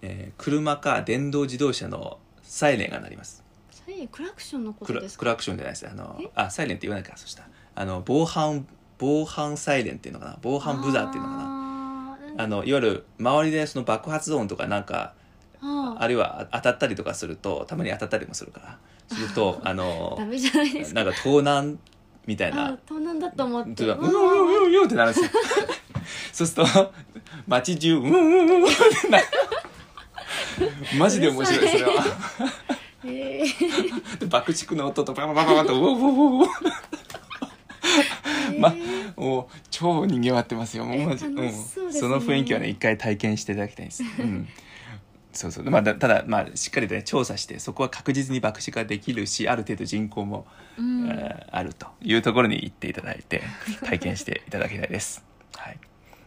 [0.03, 3.43] えー車か電動自動車のサイレンが鳴ります。
[3.71, 6.29] あサイレンクラクションのこクとですクラクションじゃないですあのえ？
[6.35, 7.49] あサイレンって言わないからそしたら。
[7.77, 8.67] あの防犯
[8.99, 10.39] 防犯サイレンっていうのかな？
[10.43, 11.43] 防犯ブザーっていうのかな？
[11.45, 15.15] なあのいわゆる周りでその爆発音とかなんか
[15.63, 18.79] ああるいは当たったりとかするとたまに当たったりもするから。
[19.09, 21.05] すると あのダメじゃないですか？
[21.05, 21.79] なんか盗難
[22.27, 23.85] みたいあな盗難だと思って。
[23.85, 25.31] うんうんうんうんってなるんですよ
[26.33, 26.93] そうすると
[27.47, 28.69] 街中うんうんうんうんっ
[29.03, 29.25] てなる
[30.99, 32.05] マジで面白いそれは。
[33.05, 33.45] へえ
[34.21, 36.09] で爆竹の音とバババババとウォウウォ
[36.39, 36.49] ウウォウ
[38.59, 38.75] ま
[39.17, 44.49] もう超にぎわってますよもうマジ、え楽しそうですねその雰囲気はね一回体験していただきたいです、うん、
[45.33, 50.47] そうそうまあだただまあしっかりとね調査してそこは確実に爆竹ができるしある程度人口も、
[50.79, 53.43] うんえーあるというところに行っていただいて
[53.85, 55.25] 体験していただきたいです、
[55.57, 55.79] はい、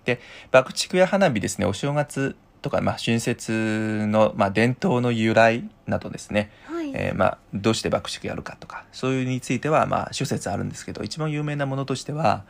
[0.05, 0.19] で
[0.51, 6.49] 爆竹や花火ですねお正月とか、まあ、春節の、まあ、伝統の由来などですね。
[6.65, 6.91] はい。
[6.95, 12.43] えーまあ、どうして爆竹やるかとかそういうについては、まあ、諸説あるんですけど一番有名なものとしては、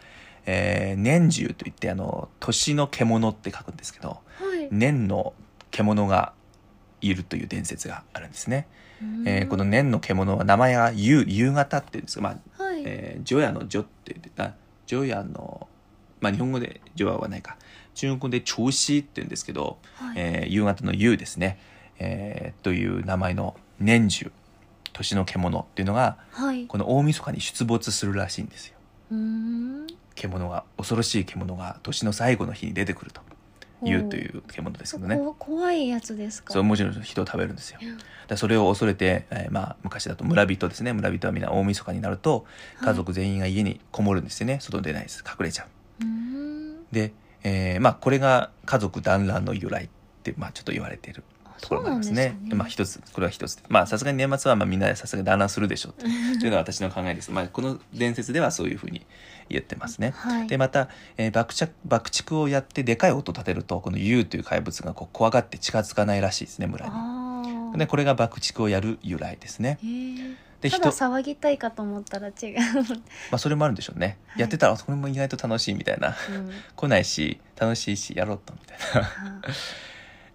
[0.45, 4.17] えー年中といってあの年の獣って書くんですけどは
[4.61, 4.67] い。
[4.71, 5.33] 年の
[5.71, 6.33] 獣が
[7.01, 8.67] いるという伝説があるんですね、
[9.25, 12.83] えーこの年の獣は名前が夕夕方っていうんですが、まあはい。
[12.85, 14.53] えー、除夜の除って言ってあ
[14.85, 15.67] 除夜の、
[16.21, 17.57] まあ、日本語で除夜はないか
[17.95, 20.15] 中国語で除夕って言うんですけど、はい。
[20.17, 21.59] えー夕方の夕ですね、
[21.99, 24.31] えーという名前の年中
[24.93, 26.65] 年の獣っていうのがはい。
[26.67, 28.75] この大晦日に出没するらしいんですよ。
[30.15, 33.21] 獣が恐ろしい獣が年の最後の日に出てくると
[33.81, 35.17] ほうという獣ですけどね。
[35.17, 36.53] こ怖いやつですか？
[36.53, 37.79] そうもちろん人を食べるんですよ。
[37.81, 37.97] うん。
[38.27, 40.93] だそれを恐れて、えーまあ、昔だと村人ですね。
[40.93, 42.45] 村人はみんな大晦日になると
[42.77, 42.87] はい。
[42.89, 45.23] 家族全員が家にこもるんですよね、外に出ないです。
[45.27, 45.67] 隠れちゃう。
[46.93, 47.11] で、
[47.43, 49.89] えーまあ、これが家族団らんの由来っ
[50.23, 52.55] て、まあ、ちょっと言われているあところそうなんんなでですすね。
[52.55, 53.61] まあ一つこれは一つ。
[53.67, 56.03] まあさすがに年末はまあみんなでさすがに団らんするでしょうって
[56.39, 59.05] というのが私の考えです、まあ、この伝説ではそういうふうに
[59.49, 60.47] 言ってますね、はい。
[60.47, 66.91] でまた、えー爆竹爆竹をやってでかい音を立てるとこの竜という怪物がこう怖がって近づかないらしいですね村に。
[66.93, 69.79] ああでこれが爆竹をやる由来ですね
[70.63, 72.33] でただ人、騒ぎたいかと思ったら違う、
[73.31, 74.39] まあ、それもあるんでしょうね、はい。
[74.41, 76.15] やってたらそれも意外と楽しいみたいな。
[76.29, 76.51] うん。
[76.75, 79.01] 来ないし楽しいしやろうとみたいな。
[79.03, 79.41] は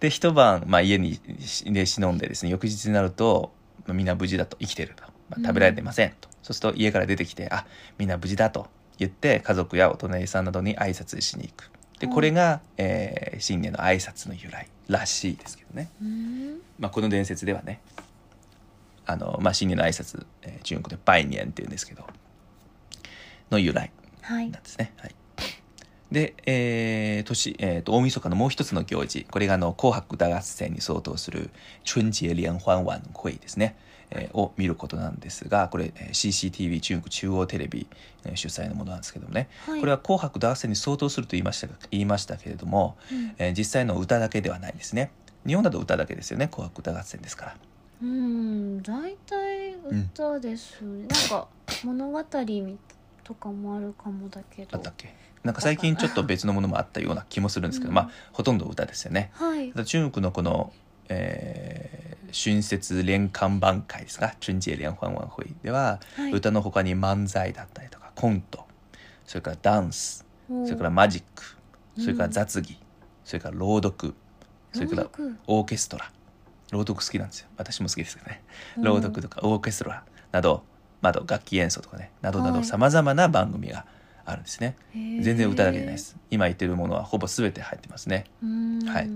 [0.01, 3.53] で一晩、まあ、家にしで忍んでですね翌日になると、
[3.87, 7.67] まあ、みんな無事だと生きてると、まあ、食べられてませんと、そうすると家から出てきてあ
[7.97, 8.69] みんな無事だと。
[8.99, 11.71] 言って家族やお隣さんなどに挨拶しに行く。
[12.01, 15.91] でうんこれが、えー新年の挨拶の由来らしいですけどね、
[16.79, 17.81] まあ、この伝説ではね
[19.09, 22.05] あの、まあ、新年の挨拶、えー中国でバイニェンっていうんですけど
[23.51, 23.91] の由来
[24.23, 24.51] はい。
[24.51, 24.93] なんですね。
[24.99, 25.15] はい、
[26.13, 31.51] で、えー年、えーと大晦日のもう一つの行事これがあの紅白歌合戦に相当する
[31.87, 33.77] 春節聯歡晚会ですね、
[34.11, 37.87] えーを見ることなんですがこれえー CCTV 中国中央テレビ
[38.27, 39.81] えー主催のものなんですけどもね、はい。
[39.81, 43.35] これは紅白歌合戦に相当すると言いましたが言いましたけれども、うん。
[43.39, 45.11] えー実際の歌だけではないですね。
[45.47, 47.57] 日本だと歌だけですよね紅白歌合戦ですから
[48.03, 51.49] うん大体歌です、なんか
[51.85, 52.25] 物語
[53.25, 54.73] とかもあるかもだけど。
[54.73, 55.15] だったっけ？
[55.43, 57.95] なんか最近ちょっと別のものもあったような気もするんですけど、うん。
[57.95, 59.31] まあほとんど歌ですよね。
[59.35, 59.73] はい。
[59.85, 60.73] 中国のこの、
[61.09, 64.35] えー春節連欢晩会ですか？
[64.45, 66.33] 春節連欢晚会では、はい。
[66.33, 68.67] 歌の他に漫才だったりとかコント
[69.25, 71.43] それからダンスそれからマジック
[71.97, 72.05] うん。
[72.05, 72.79] それから雑技、
[73.25, 74.15] それから朗読
[74.75, 75.07] それから
[75.47, 76.13] オーケストラ
[76.73, 77.49] 朗読好きなんですよ。
[77.57, 78.43] 私も好きですけどね。
[78.77, 78.83] うん。
[78.85, 80.63] 朗読とかオーケストラなど、
[81.01, 82.11] まあ、あと楽器演奏とかね。
[82.21, 82.65] などなどはい。
[82.65, 83.87] さまざまな番組が
[84.25, 85.23] あるんですね、へー。
[85.23, 86.17] 全然歌だけじゃないです。
[86.31, 88.25] 今言ってるものはほぼ全て入ってますね。
[88.87, 89.11] はい。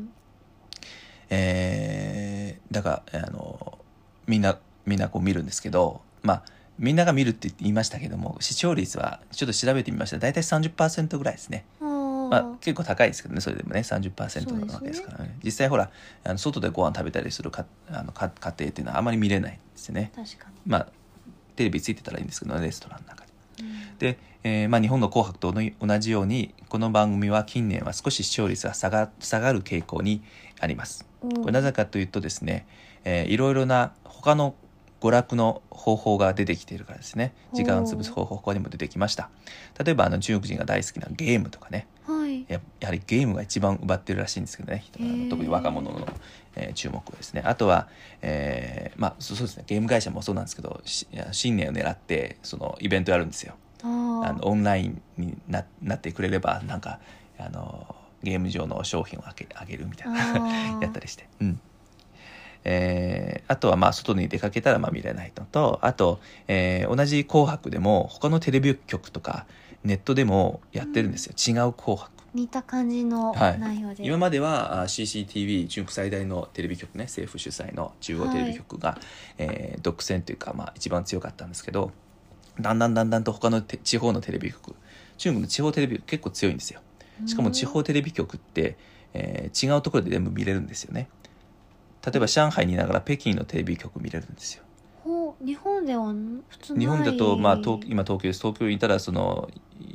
[1.31, 2.43] えー
[2.73, 3.79] だからあの
[4.27, 6.43] みんなみんなこう見るんですけどまあ
[6.79, 11.92] みんなが見るって言いましたけども視聴率はちょっと調べてみました大体30%ぐらいですね、あー
[12.33, 15.37] まあ、結構高いですけどねそれでもね30%そうですねなわけですからね。
[15.45, 15.91] 実際ほら
[16.25, 20.13] あの外でご飯食べたりするかあのか家庭っていうのはあまり見れないんですよね。
[20.17, 20.87] 確かに、まあ
[21.57, 23.99] テレビついてたらいいんですけどねレストランの中でうん。
[23.99, 30.23] で、えーまあ、日本の「紅白」と同じようにこの番組は近年は少し視聴率が下が下がる傾向に
[30.61, 31.07] あります。
[31.21, 32.67] おこれなぜかというとですね、
[33.05, 34.55] えーいろいろな他の
[35.03, 37.35] 娯楽の方法が出てきているからですね。
[37.53, 39.31] 時間を潰す方法他にも出てきました。
[39.85, 41.89] 例えばあの中国人が大好きなゲームとかね。
[42.07, 42.45] はい。
[42.47, 44.85] ややはりゲームが一番奪ってるらしいんですけどね。
[45.29, 46.07] 特に若者の、
[46.55, 47.43] えー注目をですね。
[47.45, 47.89] あとは、
[48.21, 49.65] えーまあそうですね。
[49.67, 50.81] ゲーム会社もそうなんですけど
[51.33, 53.55] 新年を狙ってそのイベントやるんですよ。
[53.83, 57.01] あのオンラインにななってくれればなんか
[57.41, 60.79] あのゲーム上の商品をあげあげるみたいな。
[60.81, 61.61] やったりして、うん
[62.65, 69.47] えーあとはまあ外に出かけたらまあ見れないのとあと、えー同じ「紅白」でも他のテレビ局とか
[69.85, 73.59] ネットでもやってるんですよ、違う「紅白」似た感じのはい。
[73.59, 78.99] 内容で、今まではあ CCTV 中国最大のテレビ局ね政府主催の中央テレビ局が、
[79.39, 81.91] えー独占というか、まあ、一番強かったんですけど
[82.61, 84.75] だんだんだんだんと他のて地方のテレビ局
[85.19, 86.81] 中国の地方テレビ局結構強いんですよ。
[87.27, 88.77] しかも地方テレビ局って、
[89.13, 91.09] えー違うところで全部見れるんですよね
[92.05, 94.65] 例えば上海にいながら北京のテレビ局見れるんですよ。
[95.05, 96.13] ほう日本では
[96.49, 98.41] 普通日本だと、まあ、東今東京です。
[98.41, 99.51] 東京にいたらその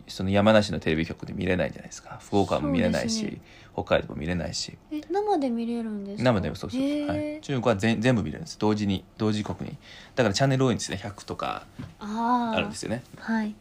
[0.07, 2.19] その山梨のテレビ局で見れないじゃないですか。
[2.21, 3.41] 福岡も見れないし、ね。
[3.73, 4.77] 北海道も見れないし。
[4.91, 6.23] え生で見れるんですか？
[6.23, 8.57] 生でもそうそうはい、中国は全全部見れるんです。
[8.59, 9.77] 同時に同時刻に。
[10.15, 10.99] だからチャンネル多いんですね。
[11.01, 11.65] 100とか
[11.99, 13.03] あるんですよね。
[13.17, 13.55] はい。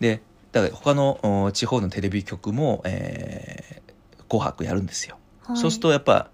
[0.00, 3.82] でだから他のお地方のテレビ局も、えー
[4.28, 5.56] 紅白やるんですよ、はい。
[5.58, 6.30] そうするとやっぱ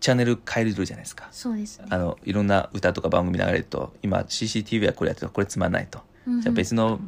[0.00, 1.28] チャンネル変えれるじゃないですか。
[1.30, 1.86] そうですね。
[1.90, 7.00] あのいろんな歌とか番組流れると今 CCTV はこれやってるこれつまんないと、うんじゃあ別の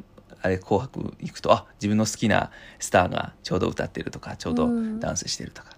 [0.42, 5.00] あれ紅白行くとあ自分の好きなスターがちょうど歌ってるとかちょうどうん。
[5.00, 5.70] ダンスしてるとか、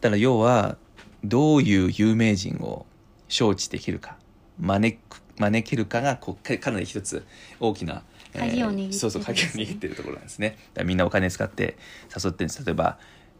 [0.00, 0.76] だから要は
[1.24, 2.86] どういう有名人を
[3.28, 4.16] 招致できるか
[4.58, 7.24] 招く招けるかがこうかかなり一つ
[7.58, 10.58] 大きな、鍵を握ってそうそう鍵を握ってるところなんですね。
[10.74, 11.76] だみんなお金使って
[12.14, 12.64] 誘ってるんです。
[12.64, 12.98] 例えば、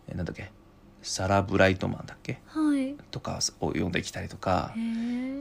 [0.09, 0.51] えーなんだっけ
[1.03, 2.41] サラ・ブライトマンだっけ？
[2.47, 2.95] はい。
[3.11, 4.75] とかを呼んできたりとか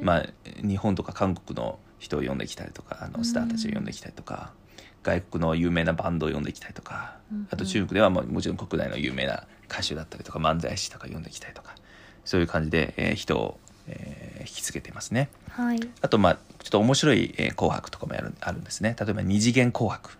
[0.02, 0.26] まあ、
[0.66, 4.54] 日本とか韓国の人を呼んできたりとかあのスターたちを呼んできたりとか、
[5.04, 7.48] 外国の有名なバンドを呼んできたりとか、うんうん。
[7.52, 11.76] あと中国ではもうもちろん国内の有名な歌手だったりとか漫才師とか呼んできたりとか
[12.24, 15.30] そういう感じで、えー人を、えー引きつけていますね。
[15.50, 15.80] はい。
[16.02, 18.96] あとまあちょっと面白い、えー紅白とかもやるあるんですね。
[18.98, 20.12] 例えば二次元紅白。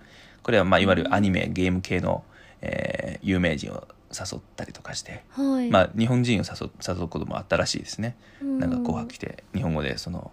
[0.44, 2.24] これはまあいわゆるアニメゲーム系の、
[2.62, 5.70] えー有名人を誘ったりとかして、はい。
[5.70, 8.60] まあ日本人を誘う誘うこともあったらしいですね、うん。
[8.60, 10.32] なんか紅白来て日本語でその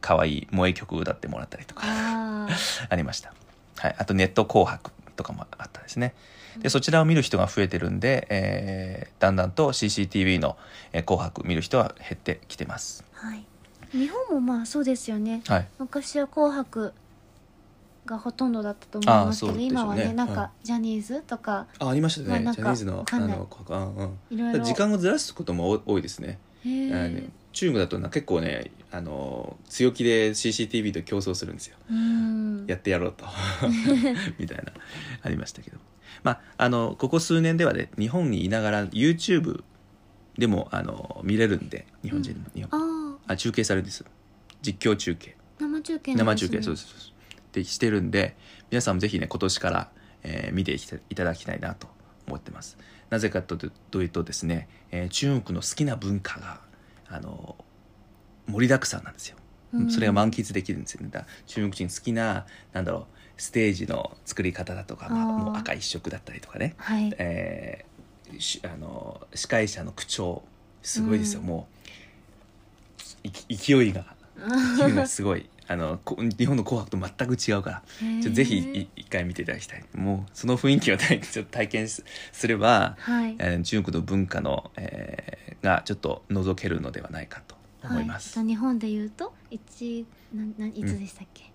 [0.00, 2.48] 可愛い萌え曲を歌ってもらったりとかあ
[2.88, 3.32] ありました、
[3.76, 6.14] はい、あとネット紅白とかもあったですね。
[6.58, 10.56] でそちらを見る人が増えてるんで、えーだんだんと CCTV の、
[10.92, 13.04] えー紅白見る人は減ってきてます。
[13.14, 13.44] ーはい。
[13.92, 15.42] 日本もまあそうですよね。
[15.46, 15.68] はい。
[15.78, 16.94] 昔は「紅白」
[18.08, 19.64] がほとんどだったと思いますけど、ね。
[19.64, 24.18] 今はねなんかはジャニーズとかあありましたね、まあジャニーズのあのこうんうん。
[24.30, 24.64] いろいろ。
[24.64, 26.38] 時間をずらすことも多多いですね、
[27.52, 31.76] 中国だとな結構ねあの強気で CCTV と競争するんですよ。
[31.90, 32.66] うん。
[32.66, 33.24] やってやろうと。
[34.38, 34.72] みたいな
[35.22, 35.78] ありましたけど。
[36.22, 39.62] まああのここ数年ではね日本にいながら YouTube
[40.38, 43.12] でもあの見れるんで日本人の、日本。
[43.26, 44.04] ああ中継されるんです
[44.62, 45.36] 実況中継。
[45.60, 47.17] あ生中継なん生中継そうですそうです
[47.52, 48.36] でしてるんで
[48.70, 49.90] 皆さんもぜひね今年から、
[50.22, 51.86] えー見ていきたいただきたいなと
[52.26, 52.76] 思ってます。
[53.10, 56.60] なぜかとというとですね、えー中国の好きな文化が
[57.08, 57.56] あの
[58.46, 59.36] 盛りだくさんなんですよ、
[59.72, 59.90] うん。
[59.90, 61.08] それが満喫できるんですよね。
[61.10, 63.04] だ中国人好きななんだろう
[63.40, 67.12] ステージの作り方だとか、まあ、もう赤一色だったりとかね、はい。
[67.18, 67.98] えー
[68.38, 70.42] しあの司会者の口調
[70.82, 71.46] すごいですよ、うん。
[71.46, 71.66] も
[73.24, 74.04] う 勢いが
[74.76, 77.82] 勢いがすごいあのこ日本の「紅白」と全く違うから。
[78.22, 79.84] ちょぜひい一回見ていただきたい。
[79.94, 83.36] もうその雰囲気を体 ちょっと体験すすれば、はい。
[83.38, 91.50] えー中国の文化の、えーがちょっと覗けるのではないかと思います、はい、日本で言うと一なんなんいつでしたっけ、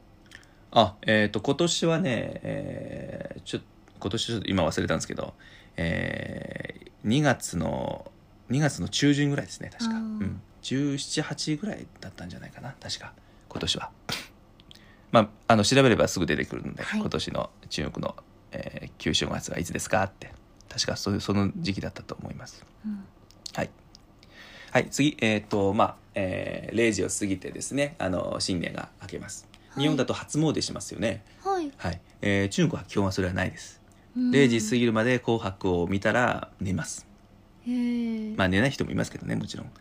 [0.72, 3.60] あえっ、と今年はね、えーちょ
[4.00, 5.34] 今年ちょっと今忘れたんですけど、
[5.78, 8.12] えー、2月の
[8.50, 13.14] 2月の中旬ぐらいですね確か、うん、1718ぐらいだったんじゃないかな確か
[13.54, 13.92] 今年は
[15.12, 18.16] まああの調べればすぐ出てくるので、はい今年の中国の、
[18.52, 20.34] えー、旧正月はいつですかって
[20.70, 23.06] 確かそういうその時期だったと思いますうん
[23.54, 23.70] はい。
[24.72, 29.44] はい、次、えっ、と、まあ、えー、0時を過ぎてですね、あの、新年が明けます。
[29.44, 31.24] はい日本だと初詣しますよね。
[31.44, 32.00] はい、はい。
[32.22, 33.82] えー中国は基本はそれはないです。
[34.16, 37.08] うん0時過ぎるまで紅白を見たら寝ます。
[38.36, 39.72] まあ、寝ない人もいますけどね、もちろん。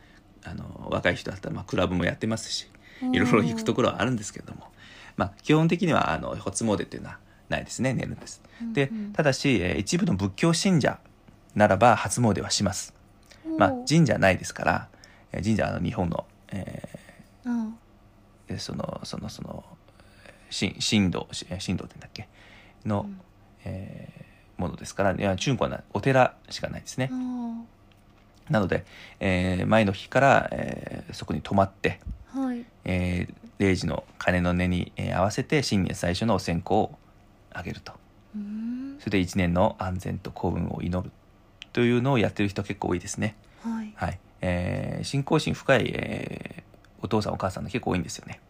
[0.44, 2.70] あの、若い人だったら、まあ、クラブもやってますし、
[3.12, 4.68] いろいろ行くところはあるんですけれども、
[5.16, 8.42] まあ、基本的には、あの、初詣っていうのはないですね、寝るんです。
[8.72, 10.98] でただし、えー一部の仏教信者
[11.54, 12.94] ならば初詣はします。
[13.58, 14.88] まあ神社ないですから、
[15.32, 16.88] えー神社はあの日本の、え
[17.44, 17.68] うん。
[18.48, 19.64] ーそのそのその
[20.50, 22.28] 神神道し神道って言うんだっけ？
[22.86, 23.20] の、うん。
[23.64, 27.10] えーものですからいや中国はなお寺しかないですね。
[28.48, 28.84] なので、
[29.18, 32.00] えー前の日から、えーそこに泊まって、
[32.32, 36.98] はいえー0時の鐘の音に、えー合わせて新年最初のお線香を
[37.52, 37.92] あげると。
[38.98, 41.10] それで一年の安全と幸運を祈る
[41.72, 43.36] というのをやってる人結構多いですね。
[43.62, 43.92] はい。
[43.94, 44.18] はい。
[44.40, 46.62] えー信仰心深い、えー
[47.04, 48.40] お父さんお母さんの結構多いんですよね。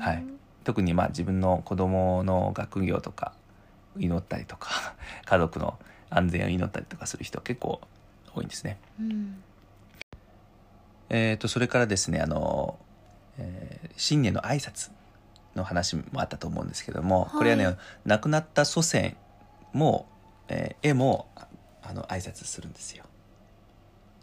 [0.00, 0.24] はい。
[0.64, 3.32] 特にまあ自分の子供の学業とか
[3.98, 4.94] 祈ったりとか
[5.26, 5.78] 家族の
[6.10, 7.80] 安全を祈ったりとかする人結構
[8.34, 8.78] 多いんですね。
[8.98, 9.42] うん。
[11.10, 12.78] えー、とそれからですねあの、
[13.38, 14.90] えー新年の挨拶
[15.54, 19.16] の話もあったと思うんですけども、これはね、はい亡くなった祖先
[19.72, 20.06] も、
[20.48, 21.46] えー絵もあ
[21.82, 23.04] あの挨拶するんですよ。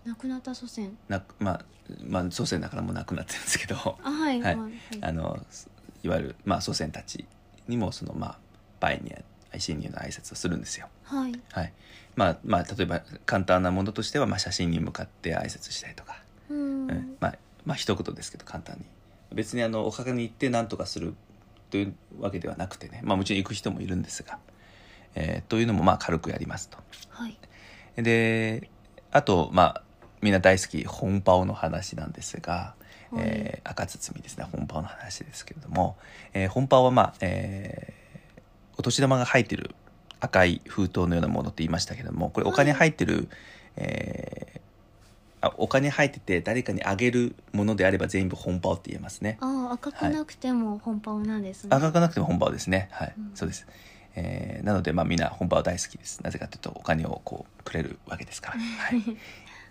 [0.06, 0.98] 亡くなった祖先？
[1.08, 1.66] なまあ
[2.06, 3.76] まあ祖先だからもう亡くなってるんですけど。
[4.04, 4.56] あはいはい。
[4.58, 5.40] はいあの
[6.04, 7.26] いわゆる、まあ、祖先たち
[7.68, 8.38] にもそのまあ
[8.80, 10.88] バイニア新年の挨拶をするんですよ。
[11.04, 11.40] はい。
[11.52, 11.74] はい。
[12.16, 16.18] まあまあ、例えば簡単なものとしては、まあ、写真に向かって挨拶したりとか、
[16.50, 17.18] うーうんん。
[17.20, 17.36] まあ、
[17.66, 18.86] まあ一言ですけど簡単に
[19.34, 21.16] 別にあのお墓に行って何とかする
[21.70, 24.40] というわけではなくてね、まあ、もちろん行く人もいるんですが、
[25.16, 26.78] えーというのもまあ軽くやりますと。
[27.10, 27.38] はい。
[27.96, 28.70] で
[29.12, 29.84] あとまあ
[30.22, 32.76] みんな大好き本パオの話なんですが、
[33.12, 33.22] はい。
[33.22, 35.98] えー赤包みですね本パオの話ですけれども、
[36.34, 38.02] えー本パオはまあ、えー
[38.78, 39.76] お年玉が入ってる
[40.20, 43.30] 赤い封筒のようなものって言いましたけどもこれお金入ってる、
[43.76, 44.61] えーあ
[45.58, 49.38] お金入ってて誰かにあげるものであれば全部本パオって言えますね。
[49.42, 52.90] ああ赤くなくても本パオなんですね、赤くなくても本パオですね。
[52.92, 53.32] はい、うん。
[53.34, 53.66] そうです、
[54.16, 56.22] えーなのでまあみんな本パオ大好きです。
[56.24, 59.18] なぜかというとお金をこうくれるわけですから、はい、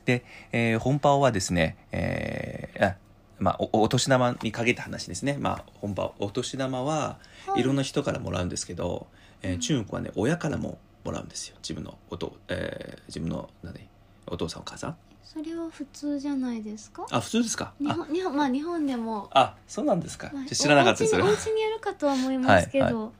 [0.05, 2.97] で、えー本パオはですね、えーあ
[3.39, 7.61] まあ、おお年玉に限った話ですね、まあ、本パオお年玉ははい。
[7.61, 9.07] いろんな人からもらうんですけど、
[9.43, 11.57] えー中国はね親からももらうんですよ。
[11.63, 13.89] 自分のおと、えー自分の何
[14.27, 14.97] お父さんお母さん
[15.33, 17.07] それは普通じゃないですか？
[17.11, 17.73] あ普通ですか？
[17.81, 17.85] あ。
[17.85, 23.13] 日本日本まあ日本でも、あそうなんですか、まあ知らなかったですお家にお家によるかとは思いますけど。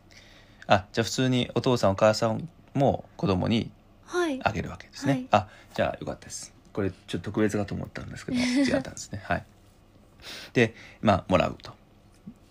[0.67, 3.71] あじゃあ普通にお父さんお母さんも子供に
[4.07, 5.27] はい、あげるわけですね、はい。
[5.31, 6.53] あじゃあよかったです。
[6.73, 9.21] これちょっと特別かと思ったんですけど 違ったんですね。
[9.25, 9.45] はい。
[10.53, 11.73] でまあもらうと。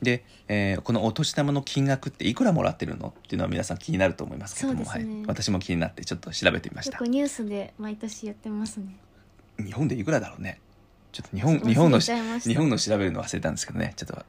[0.02, 4.86] で、えーこのお年玉の金額っていくらもらってるのっていうのは皆さん気になると思いますけども、ね。
[4.86, 6.98] はい、私も気になってちょっと調べてみました。
[7.04, 8.96] ニュースで毎年やってますね
[9.64, 10.60] 日本でいくらだろうね。
[11.12, 13.94] ちょっと日本日本の日本の調べるの忘れたんですけどね。
[13.96, 14.26] ちょっと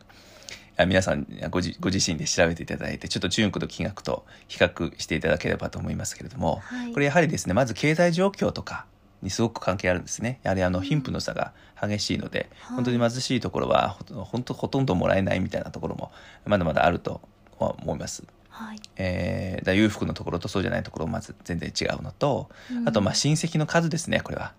[0.77, 6.93] あ皆さんご自ご自身で調べていただいてちょっと中国の金額と比較していただければと思いますけれども、はい。
[6.93, 8.87] これやはりですねまず経済状況とか
[9.23, 10.41] にすごく関係あるんですね。
[10.43, 12.77] やはりあの貧富の差が激しいので、はい。
[12.77, 16.11] 本当に貧しいところはほとほんとほとんどもらえないみたいなところも
[16.47, 17.21] まだまだあると
[17.59, 18.25] は思います。
[18.49, 22.89] はい、えー、だ裕福のところとそうじゃないところまず全然違うのと、うん。
[22.89, 24.55] あとまあ親戚の数ですねこれは。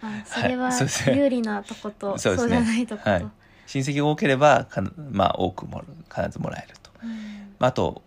[0.00, 0.70] あそれは
[1.14, 2.56] 有利なとこと、 そうですね。
[2.56, 3.26] そうじゃないとこと、はい。
[3.66, 5.82] 親戚が多ければかまあ多くも
[6.14, 7.10] 必ずもらえると、うん。
[7.58, 8.02] まあ、あと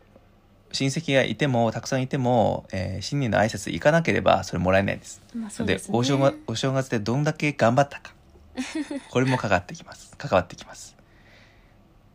[0.72, 5.22] 親戚がいてもたくさんいても、えー新年の挨拶行かなければそれもらえないんです。
[5.36, 5.82] まあでね。
[5.89, 8.14] お正月お正月でどんだけ頑張ったか
[9.10, 10.16] これもかかってきます。
[10.18, 10.96] 関わってきます。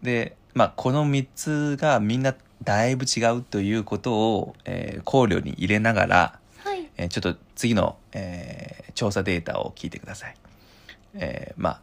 [0.02, 6.45] でまあこの3つがみんなだいぶ違うということを、えー考慮に入れながら、はい
[6.96, 10.36] えーちょっと次の、えー調査データを聞いてください。
[11.14, 11.80] えーまあ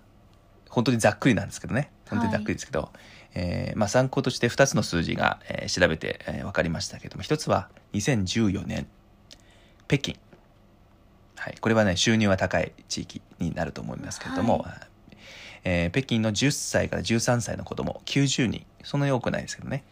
[0.69, 1.91] 本当にざっくりなんですけどね。
[2.09, 2.89] 本当にざっくりですけど、
[3.35, 8.87] えーまあ、参考として2つの数字が、えー調べて、えー分かりましたけども1つは2014年
[9.87, 10.15] 北京、
[11.35, 14.87] はい、これはね収入は高い地域になると思いますけれども、は
[15.63, 18.65] えー北京の10歳から13歳の子供90人。
[18.83, 19.83] そんなに多くないですけどね、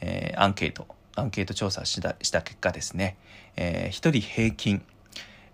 [0.00, 0.86] えーアンケート
[1.18, 3.16] アンケート調査したした結果ですね、
[3.56, 4.82] え1人平均、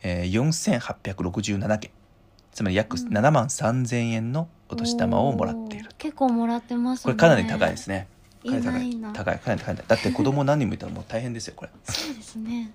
[0.02, 1.90] えー4867件。
[2.52, 3.08] つまり約うん。
[3.08, 7.02] 7万3000円のお年玉をもらっているおー結構もらってますね。
[7.04, 8.06] これかなり高いですね。
[8.44, 9.12] いいかなり高い。
[9.14, 9.84] 高いかなり高い。
[9.88, 11.70] だって子供何人もいたらもう大変ですよこれ。
[11.84, 12.70] そうですね。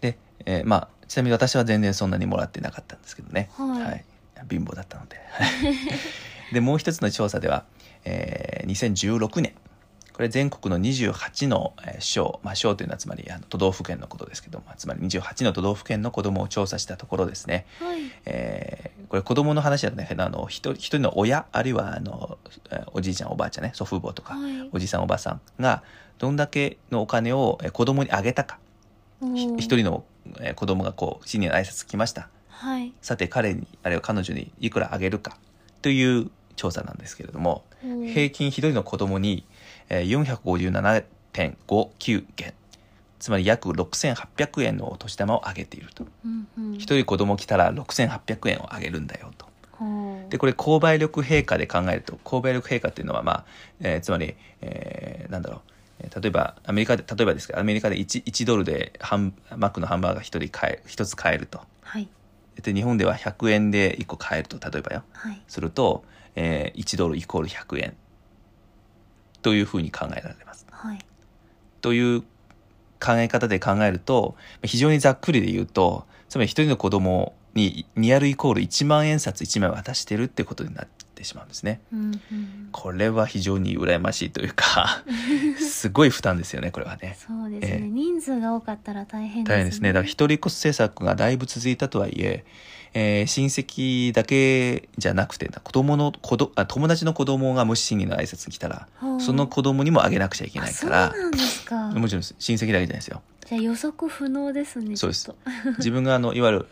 [0.00, 3.48] で、えーまあちなみに私は全然そんなにもらってなかったんですけどね。
[3.56, 4.04] はい。
[4.50, 5.16] 貧乏だったので。
[6.52, 7.64] でもう一つの調査では、
[8.04, 9.52] えー2016年
[10.16, 18.00] これ全国の28のえー省、まあ、省というのはつまりあの都道府県のことですけどもつまり28の都道府県の子どもを調査したところですね、はい。
[18.24, 22.38] えーこれ子どもの話だとねあの一人の親あるいはあの
[22.70, 24.68] えーおじいちゃんおばあちゃんね祖父母とか、はい。
[24.72, 25.82] おじさんおばさんが
[26.18, 28.58] どんだけのお金をえー子供にあげたか。
[29.20, 30.04] 一人の
[30.40, 32.30] えー子供がこう新年の挨拶来ました。
[32.48, 32.94] はい。
[33.02, 35.36] さて彼にあるいは彼女にいくらあげるか
[35.82, 39.55] という調査なんですけれども平均一人の子供にえー
[39.88, 42.54] 457.59件
[43.18, 46.06] つまり約6800円のお年玉をあげていると。
[46.24, 46.74] うんうん。
[46.74, 49.46] 一人子供来たら6800円をあげるんだよと。
[50.30, 53.44] でこれ購買力陛下で考えると購買力陛下っていうのはまあ、
[53.80, 55.60] えーつまり、えーなんだろう。
[56.00, 61.60] えー例えばアメリカで例えばですけどアメリカで 1, 1ドルでハンマックのハンバーガー1人買え1つ買えると。
[61.82, 62.08] はい。
[62.62, 65.02] で日本では100円で1個買えると例えばよ。
[65.14, 65.40] はい。
[65.48, 67.96] すると、えー1ドルイコール100円
[69.46, 70.66] というふうに考えられます。
[70.72, 70.98] はい
[71.80, 72.22] という
[72.98, 74.34] 考え方で考えると
[74.64, 81.80] 非常にざっくりで言うとつまり一人の子供にニアルイコール1万円札1枚渡してるってことになってしまうんですね。
[81.92, 82.00] うん
[82.32, 85.04] うんこれは非常に羨ましいというか
[85.60, 87.16] すごい負担ですよねこれはね。
[87.16, 89.92] そうですね、ええ人数が多かったら大変ですね大変ですね。
[89.92, 92.44] だから一人っ子政策がだいぶ続いたとはいえ
[92.94, 98.88] えー親戚だけじゃなくて子供の子どあ友達の子供がもし新年の挨拶に来たら
[99.20, 101.88] その子供にもあげなくちゃいけないからあそうですか。
[101.90, 103.22] もちろん親戚だけじゃないですよ。
[103.46, 105.30] じゃあ予測不能ですねそうです。
[105.78, 106.66] 自分があのいわゆる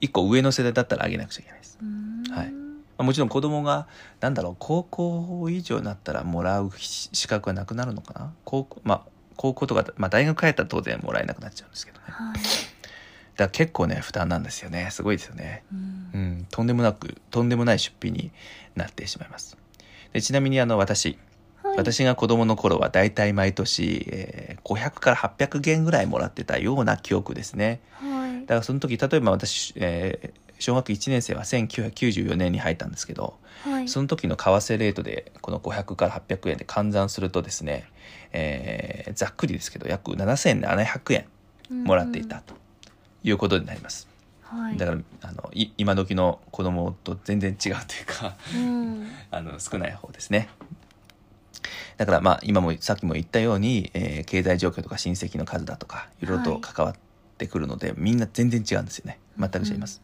[0.00, 1.78] 一個上の世代だったらあげなくちゃいけないです。
[2.30, 2.52] はい。
[2.52, 2.62] ま
[2.98, 3.86] あもちろん子供が
[4.20, 8.32] なんだろう高校以上になったらもらうし資格はなくなるのかな？
[8.44, 9.02] 高校まあ
[9.36, 12.04] 高校とか、まあ、大学帰ったら当然もらえなくなっちゃうんですけどね。
[12.08, 12.38] はい
[13.36, 14.88] ら結構ね負担なんですよね。
[14.90, 15.62] すごいですよね。
[15.72, 16.10] うん。
[16.14, 16.46] うん。
[16.50, 18.30] とんでもなくとんでもない出費に
[18.76, 19.56] なってしまいます。
[20.12, 21.18] でちなみにあの私。
[21.62, 21.76] はい。
[21.78, 27.80] 私が子供の頃はだいたい毎年、えー500から800元ぐらいもらってたような記憶ですね。
[28.00, 28.40] はい。
[28.42, 33.88] だからその時例えば私、えー小学1年生は1994年に入ったんですけどはい。
[33.88, 37.84] その時の為替レートでこの500から800円で換算するとですね、
[38.32, 41.14] えーざっくりですけど約7700
[41.70, 42.54] 円もらっていたと
[43.24, 44.14] いうことになります、うん
[44.44, 44.76] はい。
[44.76, 47.74] だからあのい今時の子供と全然違うという
[48.06, 49.08] かうん。
[49.30, 50.48] あの少ない方ですね。
[51.96, 56.96] だからまあ今もさっきも言ったように、えー経済状況とか親戚の数だとかいろいろと関わっ
[57.38, 59.18] てくるので、みんな全然違うんですよね。
[59.38, 60.02] 全く違います。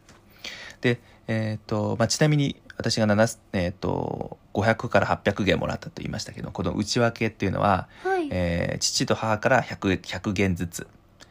[0.81, 8.29] で、えっとまあ、ちなみに私が7、えー、と500から800元もらったと言いましたけどこの内訳っていうのは、はい。
[8.31, 10.87] えー父と母から 100, 100元ずつ。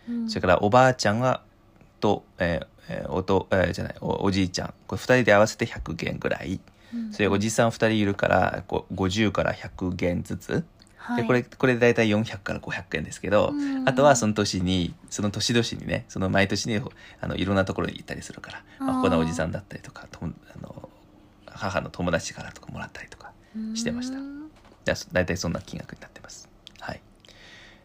[0.08, 0.30] うん。
[0.30, 1.42] それからおばあちゃんは
[2.00, 4.74] と、えーえーおとえーじゃないおおじいちゃん。
[4.88, 6.60] これ2人で合わせて100元ぐらい。
[6.94, 7.14] うん。
[7.14, 10.66] それおじさん2人いるからこう50から100元ずつ、
[10.98, 13.88] はい、でこれこれで大体400から500円ですけど、うん。
[13.88, 16.82] あとはその年にその年々にねその毎年に
[17.22, 20.90] あのいろんなところに行ったりするから、まあ、ここのおじさんだったりとかともあの
[21.46, 23.34] 母の友達からとかもらったりとか
[23.76, 24.18] してました。
[25.12, 26.50] 大体そんな金額になってます。
[26.80, 27.02] はい。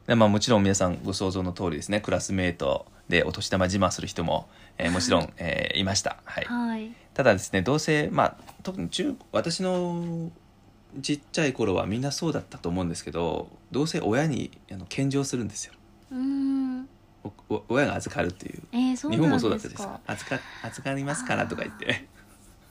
[0.07, 4.49] でまあもちろん皆さんご想像の通りですね、クラスメートでお年玉自慢する人も、
[4.79, 6.17] えーもちろん、 えーいました。
[6.25, 6.45] はい。
[6.45, 6.93] はい。
[7.15, 10.31] ただですね、どうせ、まあ、特に中、私の
[11.03, 15.75] ちっちゃい頃はみんなそうだったと思うんですけど、どうせ親にあの献上するんですよ。
[16.11, 16.89] うん。
[17.25, 18.63] おお親が預かるっていう。
[18.73, 19.89] えー、そう日本もそうだったです。
[20.07, 22.07] 預か預かりますからとか言って。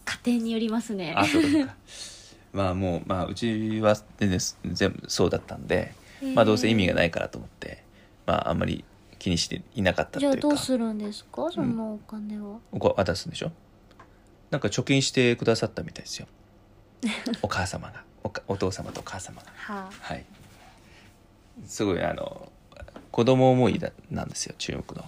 [0.05, 1.13] 家庭によりますね。
[1.15, 1.75] あ、そうかそうか。
[2.53, 4.39] まあもう、まあうちは全然
[4.73, 7.83] 全部そうだったんで、えーまあどうせ意味がないからと思って、
[8.25, 8.83] まああんまり
[9.23, 10.49] 気にしていなかったとじゃあいうか。
[10.49, 11.49] どうするんですか？
[11.49, 12.59] そのお金は。
[12.73, 13.51] おこ渡すんでしょ？
[14.51, 16.27] なんか貯金してくださったみたいですよ。
[17.41, 19.47] お母様がおか、お父様とお母様が。
[19.55, 19.89] はあ。
[20.01, 20.25] はい。
[21.65, 22.51] すごいあの、
[23.11, 25.05] 子供思いだなんですよ、中国の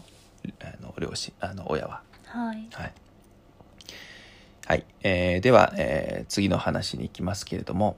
[0.61, 2.01] あの両親、あの親は。
[2.25, 2.67] はい。
[2.71, 2.93] はい。
[4.67, 4.85] はい。
[5.03, 7.97] えーでは、えー次の話に行きますけれども、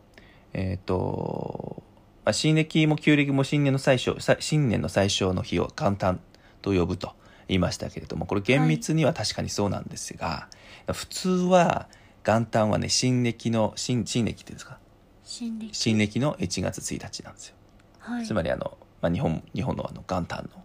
[0.53, 1.83] えっ、と、
[2.27, 6.19] まあ、新暦も旧暦も新年の最初、さ新年の最初の日を元旦
[6.61, 7.13] と呼ぶと
[7.47, 10.49] 言いましたけれども、これ厳密には確かにそうなんですが、
[10.91, 11.87] 普通は
[12.25, 14.77] 元旦はね、新暦の、新、新暦っていうんですか？
[15.23, 15.69] 新暦。
[15.73, 17.55] 新暦の1月1日なんですよ。
[17.99, 18.25] はい。
[18.25, 20.61] つまりあの、まあ、日本、日本のあの元旦の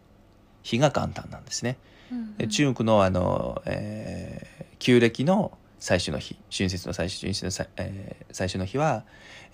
[0.65, 1.79] 日が元旦なんですね。
[2.11, 9.05] うんで中国のあの、えー旧暦の最初の日春節の最初春節の最,、えー最初の日は、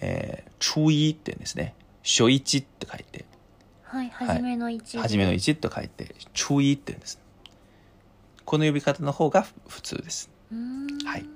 [0.01, 3.25] えー、初一って言うんですね初一って書いて
[3.83, 4.11] はい。
[4.11, 4.99] 初めの一。
[4.99, 7.19] 初めの一と書いて初一って言うんです
[8.45, 10.31] この呼び方の方が普通です。
[11.05, 11.27] はい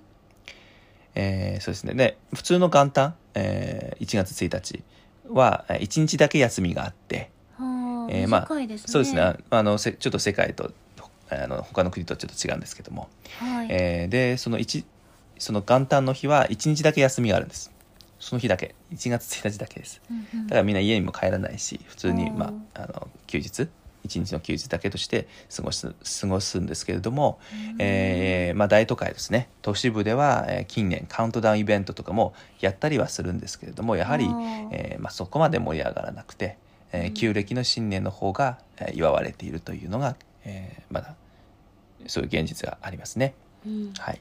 [1.14, 4.82] えーそうですねで普通の元旦、えー1月1日
[5.28, 8.12] はえー1日だけ休みがあってはあ。
[8.12, 8.78] えーまあね。
[8.78, 10.72] そうですねああのせちょっと世界と
[11.28, 13.08] あの他の国とちょっと違うんですけども、
[13.38, 13.68] はい。
[13.70, 14.84] えーでその一
[15.38, 17.71] その元旦の日は1日だけ休みがあるんです
[18.22, 20.00] その日だけ1月1日だけです。
[20.08, 20.46] うんうん。
[20.46, 23.68] だからみんな家にも帰らないし普通に、うんまあ、あの休日
[24.04, 27.40] 一日の休日だけとして過ごす過ごすんですけれども、
[27.78, 29.48] えーまあ、大都会ですね。
[29.60, 34.24] 都市部では、えー近年カウントダウンイベントとかもやったりはするんですけれどもやはり、
[34.72, 36.58] えーまあ、そこまで盛り上がらなくて、
[36.92, 41.14] え旧暦の新年の方が、えー祝われているというのが、えーまだ
[42.06, 43.34] そういう現実がありますね。
[43.66, 43.92] うん。
[43.98, 44.20] はい。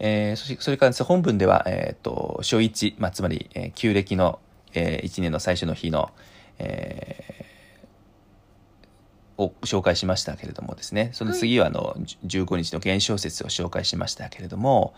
[0.00, 4.40] えーそしそれからですね本文では、えー、と初一、まあ、つまり、えー旧暦の、
[4.74, 6.10] え1年の最初の日の、
[6.58, 7.40] えー
[9.42, 11.10] を紹介しましたけれどもですね。
[11.14, 14.92] その次はあの、じゅ15日の元宵節を紹介しましたけれども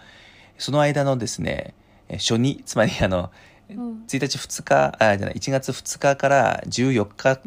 [0.59, 1.75] その間のですね
[2.09, 3.31] えー初二つまりあの
[3.71, 4.05] うん。
[4.09, 7.41] 1日2日あじゃない1月2日から14日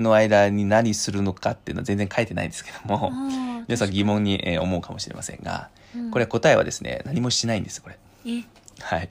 [0.00, 3.12] の間に何するのかっていうのは全然書いてないんですけども、
[3.68, 6.10] 皆さん疑問にえー思うかもしれませんが、うん。
[6.10, 7.98] これ答えはですね何もしないんですこれ。
[8.26, 8.44] え、
[8.80, 9.10] はい、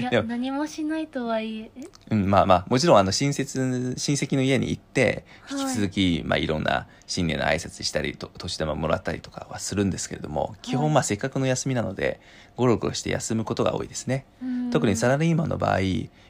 [0.00, 1.88] いや何もしないとはいえ、え？
[2.10, 5.60] うん、まあまあもちろんあの親戚親戚の家に行ってはい。
[5.60, 12.20] 引き続き、まあ、いろんな新年の挨拶したりと年玉もらったりとかはするんですけれども基本まあせっかくの休みなので
[12.56, 14.70] ゴロゴロして休むことが多いですね、うん。
[14.70, 15.78] 特にサラリーマンの場合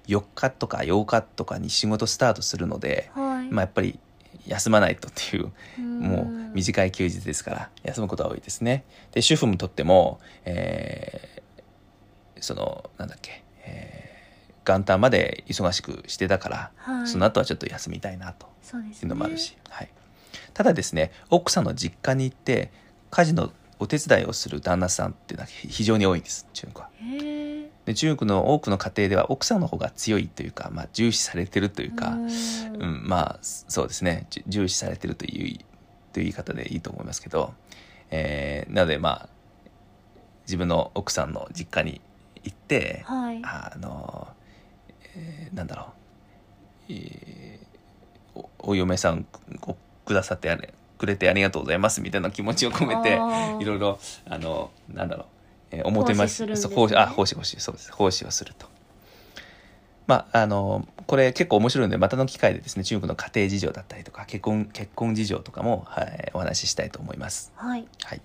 [0.06, 3.50] 4日とか8日とかに仕事スタートするので、はい。
[3.50, 3.98] まあ、やっぱり
[4.46, 8.84] 休まないとっていううんもう短い休日ですから休むことが多いですね。
[9.12, 11.34] で主婦にとっても、えー
[12.40, 14.04] そのなんだっけ、えー
[14.66, 18.46] 元旦まで忙しくしてたから、はいその後はちょっと休みたいなと
[18.76, 19.06] いう。
[19.06, 19.90] のもあるし、はい、
[20.54, 22.70] ただですね奥さんの実家に行って
[23.10, 26.90] 家事のお手伝いをする旦那さんっていうのは非常に多いんです中国は。
[27.86, 32.22] で中国の多くの家庭では奥さんの方が強いというか、まあ、重視されてるというか、うん。
[32.22, 34.26] うん、まあそうですね。
[34.30, 35.58] じ重視されてるという
[36.12, 37.52] という言い方でいいと思いますけど、
[38.10, 39.28] えーなのでまあ
[40.46, 42.00] 自分の奥さんの実家に
[42.42, 43.40] 行って、はい。
[43.44, 44.28] あの、
[45.16, 45.82] えーなんだろ
[46.88, 47.64] う、えー
[48.34, 49.26] おお嫁さん
[49.62, 53.20] をくださってあれくれてありがとうございますみたいな気持ちを込めて
[53.60, 55.26] いろいろあのなんだろう、
[55.78, 58.66] えーおもてまし奉仕あ奉仕奉仕そうです奉仕をすると
[60.06, 67.52] まあ、あの、これ結構面白いので、またの機会でですね、中国の家庭事情だったりとか、結婚、結婚事情とかも、はい、お話ししたいと思います。
[67.56, 67.86] はい。
[68.02, 68.20] はい。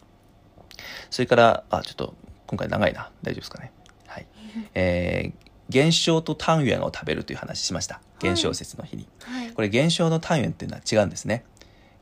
[1.09, 2.15] それから、あ、ちょっと、
[2.47, 3.11] 今回長いな。
[3.23, 3.71] 大丈夫ですかね。
[4.07, 4.27] はい。
[4.75, 5.33] えー、
[5.69, 8.01] 元宵と単元を食べるという話しました。
[8.21, 9.07] 元宵節の日に。
[9.23, 9.51] はい。
[9.51, 11.45] これ、元宵の単元っていうのは違うんですね。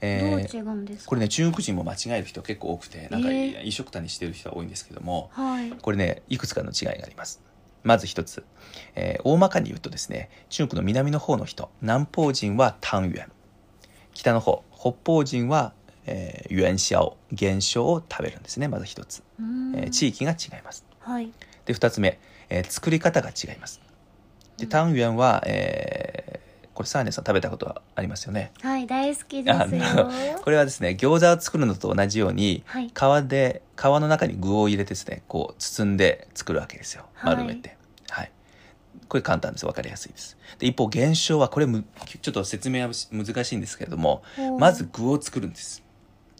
[0.01, 1.09] えどうー違うんですか？
[1.09, 5.71] これね、中国人も間違える人結構多くて、なんか、えー一緒くたにしてる人が多いんですけども、はい。
[5.71, 7.41] これね、いくつかの違いがあります。
[7.83, 8.43] まず一つ、
[8.95, 13.27] えー大まかに言うとですね、中国の南の方の人、南方人は単元、
[14.13, 15.73] 北の方、北方人は、
[16.05, 19.23] えー元宵、元宵を食べるんですね、まず一つ。
[19.75, 20.85] えー地域が違います。
[20.99, 21.31] はい。
[21.65, 22.19] で、二つ目、
[22.49, 23.81] えー作り方が違います。
[24.57, 26.26] で、単元は、えー
[26.77, 28.51] これサーネさん食べたことはありますよね？
[28.61, 29.57] はい、大好きです
[30.43, 32.89] これはですね、餃子を作るのと同じように、はい。
[32.89, 37.05] 皮で皮の中に具を入れてですねこう包んで作るわけですよ。
[37.15, 37.35] はい。
[37.35, 37.75] 丸めて。
[38.11, 38.31] はい、
[39.09, 39.65] これ簡単です。
[39.65, 40.37] 分かりやすいです。
[40.59, 41.83] で一方現象はこれむ
[42.21, 44.21] ちょっと説明はし難しいんですけれども
[44.59, 45.81] まず具を作るんです。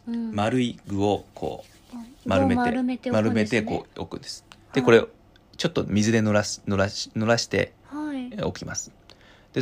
[0.06, 0.32] うん。
[0.32, 2.46] 丸い具をこうはい丸
[2.84, 4.44] めて丸めてこう置くんです。
[4.72, 4.84] ではい。
[4.84, 5.08] これを
[5.56, 8.28] ちょっと水で濡らし濡らし濡らしてはい。
[8.30, 8.92] えー置きます。
[8.92, 8.94] で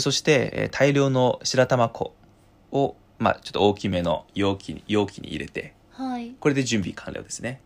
[0.01, 2.15] そしてえー大量の白玉粉
[2.73, 7.61] をまあちょっと大きめの容器に容器に入れてはいこれで準備完了ですね。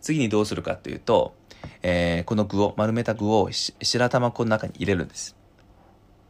[0.00, 1.34] 次にどうするかというと、
[1.82, 5.36] えーこの具を、丸めた具をし白玉粉の中に入れるんです。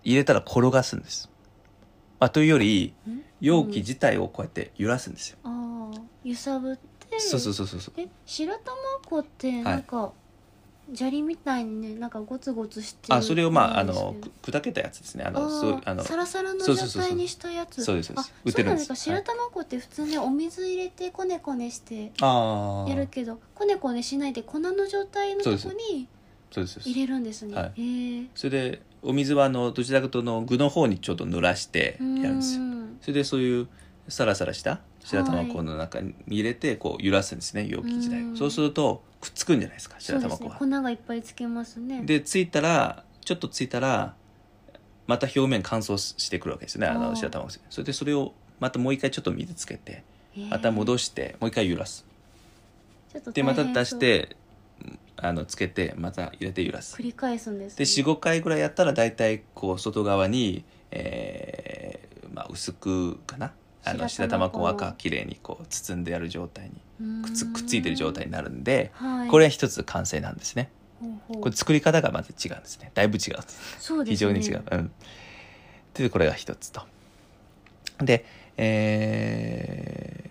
[0.03, 1.30] 入れたら転がすんです。
[2.18, 3.22] まあ、というより、ん？
[3.40, 5.38] 容器自体をこうやって揺らすんですよ。
[5.44, 7.94] ああ揺さぶってそうそうそうそうそう。
[7.96, 8.76] え白玉
[9.07, 10.12] 粉ってなんか、
[10.95, 15.24] 砂利みたいにねなんかゴツゴツしてるあ、それをまあ、あの砕けたやつですね。
[15.24, 17.84] ああの、そうあのーサラサラの状態にしたやつ。
[17.84, 18.32] そうですそうです。
[18.34, 18.86] あ売ってるんです。
[18.86, 19.22] そうなんですか？
[19.22, 26.09] 白玉粉って普通ねお水入れてこねこねしてああやるけどこねこねしないで粉の状態のとこに
[26.84, 27.55] 入れるんですね。
[27.55, 28.28] はい。
[28.34, 32.62] それで、お水はあの、どちらかというと具の方にちょっと濡らしてやるんですよ。
[33.01, 33.68] それでそういう
[34.09, 38.32] サラサラした白玉粉の中に入れてこう揺らすんですね容器自体うん。
[38.34, 40.31] をそうするとくっつくんじゃないですかそうですね。
[40.31, 40.79] 白玉粉は。
[40.79, 42.03] 粉がいっぱいつけますね。
[42.03, 44.14] でついたらちょっとついたら
[45.07, 47.51] また表面乾燥してくるわけですねあの白玉粉。
[47.68, 50.05] それでそれをまたもう一回ちょっと水つけて
[50.51, 52.07] また戻してもう一回揺らす。
[53.12, 54.37] ちょっとでまた出して
[55.16, 56.97] あのつけてまた入れて揺らす。
[56.97, 63.53] 繰り返すんですでね45回ぐらいやったら大体こう外側に、えーまあ、薄くかな
[63.85, 66.70] あの白白玉粉玉粉がきれいにこう包んである状態
[67.01, 69.28] にくっついてる状態になるんではい。
[69.28, 70.70] これは一つ完成なんですね。
[71.28, 72.91] これ作り方がまず違うんですね。
[72.95, 73.37] だいぶ違う
[73.78, 74.11] そうですね。
[74.11, 74.91] 非常に違う、うん。
[75.95, 76.83] でこれが一つと。
[77.99, 78.24] で
[78.57, 80.30] えー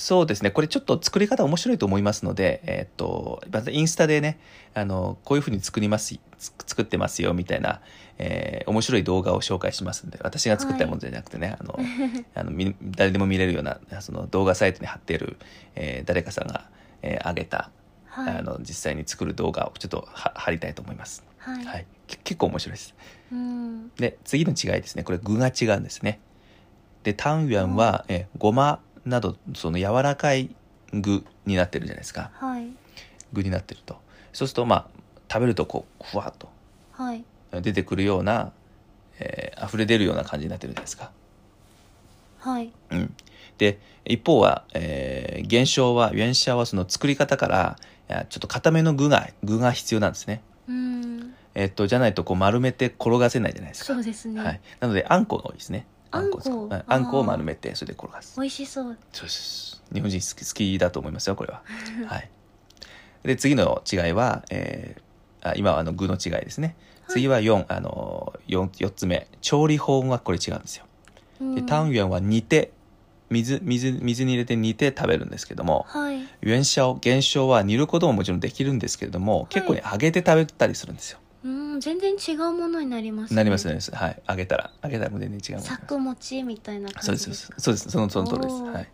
[0.00, 0.50] そうですね。
[0.50, 4.40] これちょっと作り方面白いと思いますのでえーっとまたインスタでね
[4.74, 7.80] あのこういうふうに作りますつ作ってますよみたいな、
[8.18, 11.78] えー面白い動画を紹介しますんで私が作ったものじゃなくてね、あの
[12.34, 15.36] あのみ誰でも見れるようなその動画サイトに貼っている、
[15.74, 16.68] えー誰かさんが、
[17.02, 17.70] えー上げた、
[18.06, 18.38] はい。
[18.38, 22.94] あの実際に作る動画をちょっとは貼りたいと思います、はい、はい、け結構面白いです。
[23.32, 23.88] うん。
[23.96, 25.02] で次の違いですね。
[25.02, 26.20] これ具が違うんですね。
[27.02, 30.54] で単元は、えーごまなどその柔らかい
[30.92, 32.30] 具になってるじゃないですか。
[32.34, 32.68] はい。
[33.32, 33.98] 具になってると。
[34.32, 34.86] そうするとまあ
[35.32, 36.48] 食べるとこうふわっと。
[36.92, 37.24] はい。
[37.62, 38.52] 出てくるような、
[39.18, 41.10] えー溢れ出るような感じになってるじゃないですか。
[42.38, 42.72] はい。
[42.90, 43.14] うん、
[43.58, 47.76] で一方は、えー、元宵は元宵はその作り方から
[48.28, 50.42] ちょっと固めの具が具が必要なんですね。
[50.68, 51.34] うん。
[51.54, 53.94] えっとじゃないとこう丸めて転がせないじゃないですか。
[53.94, 56.38] そうですね、はい、なのであんこが多いですねあんこ。
[56.38, 56.84] を使うはい。
[56.86, 58.38] あんこを丸めてそれで転がす。
[58.40, 58.96] 美味しそう。
[59.12, 59.82] そうです。
[59.92, 61.62] 日本人好き好きだと思いますよこれは。
[62.06, 62.30] はい。
[63.24, 65.02] で次の違いは、えー
[65.42, 66.76] あ今はあの具の違いですね。
[67.08, 69.26] 次は4、あの 4, 4つ目。
[69.40, 70.84] 調理法がこれ違うんですよ。
[71.54, 72.72] で単元は煮て
[73.30, 76.18] 水水水に入れて煮て食べるんですけどもはい。
[76.42, 83.36] 元宵元宵は煮ることももちろんできるんですけれども、結構ね揚げて食べたりするんですようん全然違うものになりますね。
[83.36, 83.94] なりますなります。
[83.94, 84.22] はい。
[84.28, 84.70] 揚げたら。
[84.84, 87.40] 揚げたらもう全然違うもの作餅みたいなそうで感じです。
[87.46, 87.90] すかそうです。
[87.90, 88.54] そのその通りです。
[88.54, 88.72] おー。
[88.72, 88.88] はい。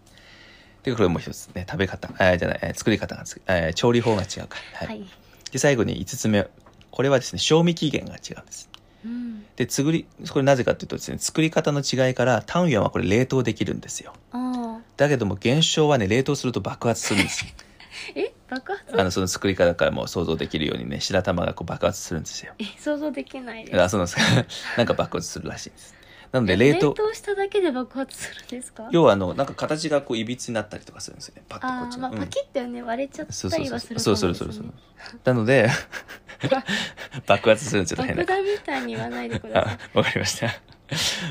[0.84, 2.08] でこれもう一つね食べ方。
[2.20, 2.58] えーじゃない。
[2.62, 4.86] えー作り方がつ、えー調理法が違うから、はい。
[4.88, 5.06] はい。
[5.50, 6.48] で最後に5つ目。
[6.90, 8.68] これはですね賞味期限が違うんです。
[9.04, 9.44] うん。
[9.56, 14.12] で作りこれなぜかというとですね作り方の違いから単元はこれ冷凍できるんですよ。
[14.30, 17.44] ああだけども元宵はね冷凍すると爆発するんです
[18.14, 19.00] え爆発？
[19.00, 22.52] あのその作り方からも想像できるようにね白玉がこう爆発するんですよ。
[22.58, 23.80] え想像できないです。
[23.82, 24.16] あそうなんです。
[24.16, 25.94] か なんか爆発するらしいんです。
[26.32, 28.88] なのでえ冷凍しただけで爆発するんですか？
[28.90, 31.42] 要はあのなんか形がこういびつになったりとかするんですよね。
[31.48, 32.26] パッとこっちが、あーまあ、うん。
[32.26, 34.46] パキッてね割れちゃっそうたそうそうりはするかそうもですね。
[34.46, 35.68] そうそうそうなので
[37.26, 38.22] 爆発するのちょっと変な。
[38.22, 39.78] 爆弾みたいに言わないでください。
[39.94, 40.48] あわかりました。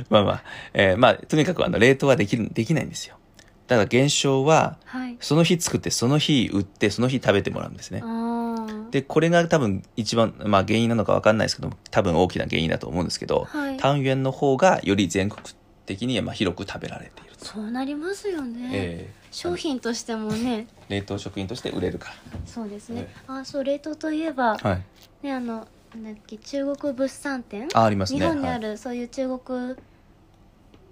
[0.09, 0.43] まあまあ、
[0.73, 3.17] えーまあ、とにかくあの、冷凍はできる、できないんですよ。
[3.67, 5.17] ただ現象は、はい。
[5.19, 8.03] その日作って、その日売って、その日食べてもらうんですね。
[8.91, 13.77] で、これが多分一番、まあ原因なのかわかんないですけど、多分大きな原因だと思うんですけど、はい。
[13.77, 15.41] 単元の方がより全国
[15.85, 17.45] 的にまあ広く食べられていると。
[17.45, 20.67] そうなりますよね、え商品としてもね。
[20.89, 22.13] ー冷凍食品として売れるか
[22.45, 23.07] そうですね。
[23.09, 24.69] え、あそう冷凍といえば、ら。
[24.69, 24.81] はい。
[25.25, 27.67] ねあのなんだっけ中国物産展？
[27.73, 28.19] あ、ありますね。
[28.19, 28.59] 日本にあはい。
[28.61, 29.75] るそういう中国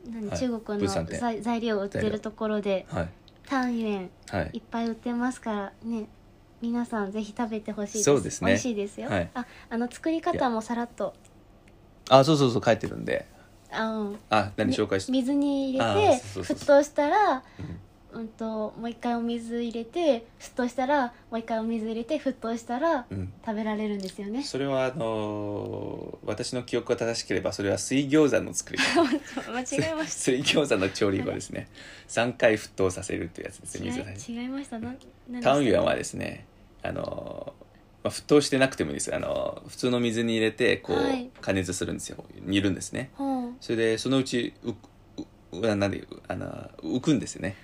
[0.07, 0.39] 何、はい。
[0.39, 3.09] 中国の物産展材材料を売ってるところではい。
[3.47, 4.49] 単元はい。
[4.53, 6.07] いっぱい売ってますからね。
[6.61, 8.03] 皆さんぜひ食べてほしいです。
[8.05, 8.51] そうですね。
[8.51, 9.29] 美味しいですよ、はい。
[9.33, 11.13] ああの作り方もさらっと。
[12.09, 13.25] あ、そうそうそう、書いてるんで。
[13.71, 14.19] あうん。
[14.29, 15.11] あ、何紹介して。
[15.11, 16.77] 水に入あれてそうそうそう。
[16.77, 17.79] 沸騰したらうん
[18.13, 23.33] うんともう一回お水入れて沸騰したらもう一回お水入れて沸騰したらうん。
[23.45, 24.43] 食べられるんですよね。
[24.43, 29.03] それはあのー私の記憶が正しければそれは水餃子の作り方。
[29.51, 31.67] 間違えまし 水餃子の調理法ですね。
[32.07, 34.79] 3回沸騰させるっていうやつですたね水違い違いました。
[34.79, 34.93] な
[35.41, 36.45] タンユンはですね
[36.81, 37.63] あのー
[38.03, 39.09] まあ、沸騰してなくてもいいです。
[39.09, 41.29] よあのー普通の水に入れてこう、はい。
[41.41, 42.23] 加熱するんですよ。
[42.41, 43.11] 煮るんですね。
[43.59, 44.75] それでそのうちうう
[45.61, 46.47] うなんであの
[46.81, 47.55] 浮くんですよね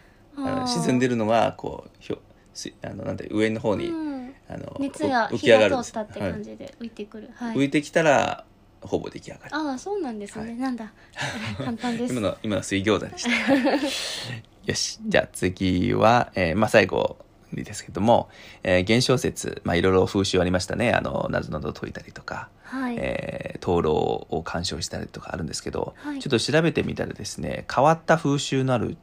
[0.67, 2.19] 沈んでるのがこうひょ
[2.53, 4.09] すあのなんで上の方に、うん。
[4.49, 5.93] あの熱が浮火き上がるんです。
[5.93, 7.29] が通ったって感じで浮いてくる。
[7.35, 8.45] はい、浮いてきたら
[8.81, 9.55] ほぼ出来上がる。
[9.55, 10.55] ああそうなんですね、はい。
[10.55, 10.91] なんだ。
[11.57, 12.13] 簡単です。
[12.13, 13.29] 今の今の水餃子でした。
[14.65, 14.99] よし。
[15.05, 17.17] じゃあ次は、えーまあ、最後
[17.51, 18.29] にですけども、
[18.63, 20.93] えー現象説、まあ、いろいろ風習ありましたね。
[20.93, 23.91] あの謎など解いたりとか、はい、えー灯籠
[24.29, 26.19] を鑑賞したりとかあるんですけど、はい。
[26.19, 28.97] ちょっと調べてみたらですね変わった風習のある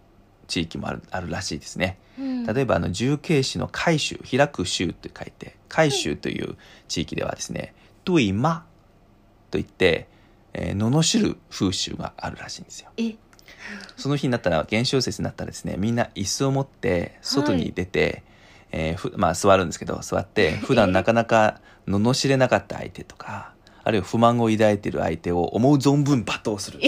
[0.47, 1.99] 地域もあるあるらしいですね。
[2.19, 2.47] うん。
[2.47, 6.57] 例えばあの重慶市の海州開く州って書いて海州という
[6.89, 7.75] 地域ではですね
[8.05, 8.67] 「对ま」
[9.51, 10.09] といって、
[10.53, 12.91] えー罵る風習があるらしいんですよ。
[12.97, 13.15] え。
[13.97, 18.23] その日になったら現象説になったらですねみんな椅子を持って外に出て、
[18.73, 23.53] えーふまあ座るんですけど座って普段なかなか罵れなかった相手とか
[23.85, 26.81] あるいは不満を抱いている相手を思う存分罵倒する。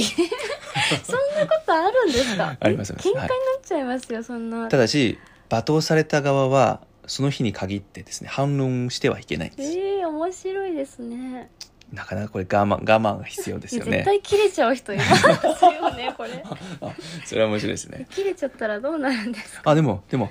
[1.05, 2.57] そんなことあるんですか？
[2.61, 3.09] ありますあります。
[3.09, 3.29] 喧嘩になっ
[3.65, 4.69] ちゃいますよ、そんな。
[4.69, 5.19] ただし
[5.49, 9.77] 罵倒された側はその日に限ってですね反論してはいけないんです。
[9.79, 11.51] よええ面白いですね。
[11.93, 14.03] なかなかこれ我慢我慢が必要ですよね。
[14.07, 15.25] 対切れちゃう人います
[15.65, 16.45] よねこれ。
[16.83, 16.93] あ
[17.25, 18.07] それは面白いですね。
[18.11, 19.71] 切れちゃったらどうなるんですか？
[19.71, 20.31] あでもでも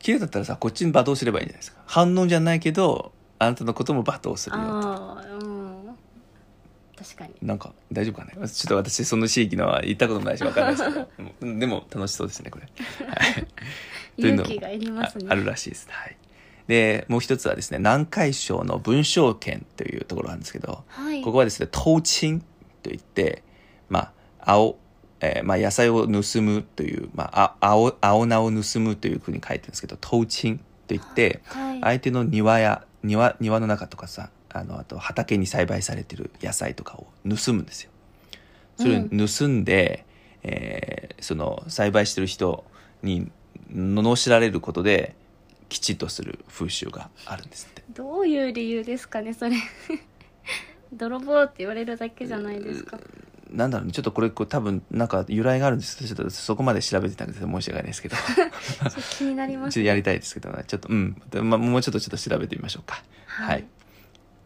[0.00, 1.78] 綺麗だったらさこっちに罵倒すればいいんじゃないですか。
[1.86, 5.57] 反論じゃないけどあなたのことも罵倒するよああうん
[6.98, 7.34] 確かに。
[7.42, 8.32] なんか大丈夫かね？
[8.32, 11.08] ちょっと私その地域のは行ったこともないし分かんないですけど。
[11.42, 12.66] うんでも楽しそうですねこれ、
[13.06, 13.46] はい、
[14.20, 15.26] というの勇気がいりますね。
[15.28, 15.86] ああるらしいです。
[15.90, 16.16] はい。
[16.66, 21.22] でもう一つはですね南海省の文章圏というところなんですけど、はい。
[21.22, 22.44] ここはですね、盗賃
[22.82, 23.42] といって、
[23.88, 24.78] まあ、青、
[25.20, 31.80] えーまあ、野菜を盗むという、まあ、あ青、青菜を盗むというふうに書いてるんですけど、盗賃といって、はい。
[31.80, 37.90] 相手の庭や、庭、庭の中とかさ、あの、あと畑に栽培されてる野菜とかを盗むんですよ。
[38.76, 40.04] それを盗んで、
[40.42, 42.64] えーその栽培してる人
[43.02, 43.30] に
[43.72, 45.14] 罵られることで、
[45.68, 47.82] きちっとする風習があるんですって。
[47.90, 49.56] どういう理由ですかねそれ。
[50.92, 52.98] 泥棒って言われるだけじゃないですか。
[53.50, 55.96] なんだろうね、ちょっとこれ、これ多分、なんか由来があるんです。
[55.96, 63.02] けど、ちょっとそこまで調べてなくて申し訳ないですけど、ち ちょっと気になり ょっますとやりたいですけど、ちょっと、うん、でまあ、もうちょっとちょっと調べてみましょうか。
[63.26, 63.48] はい。
[63.48, 63.64] はい。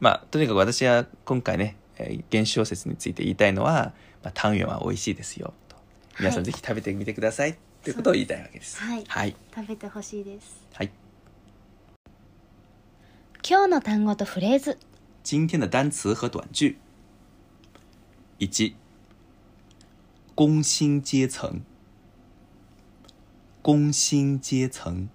[0.02, 3.92] まあ、とにかく私は今回ね、えー原小説について言いたいのは、
[4.24, 5.76] まあ、タンユンは美味しいですよ、と。
[6.18, 8.80] 皆さはいんぜひ食べてみてください、っていうことを言いたいわけです。
[8.80, 9.04] はい。
[9.06, 9.36] はい。
[9.54, 10.66] 食べてほしいです。
[10.74, 10.90] はい。
[13.48, 14.76] 今日の単語とフレーズ。
[15.22, 16.74] 今天的单词和短句。
[18.40, 18.74] 1、
[20.34, 21.60] 工薪阶層。
[23.62, 25.08] 工薪階層。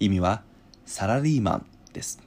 [0.00, 0.42] 意味は
[0.86, 2.25] サラリーマンです。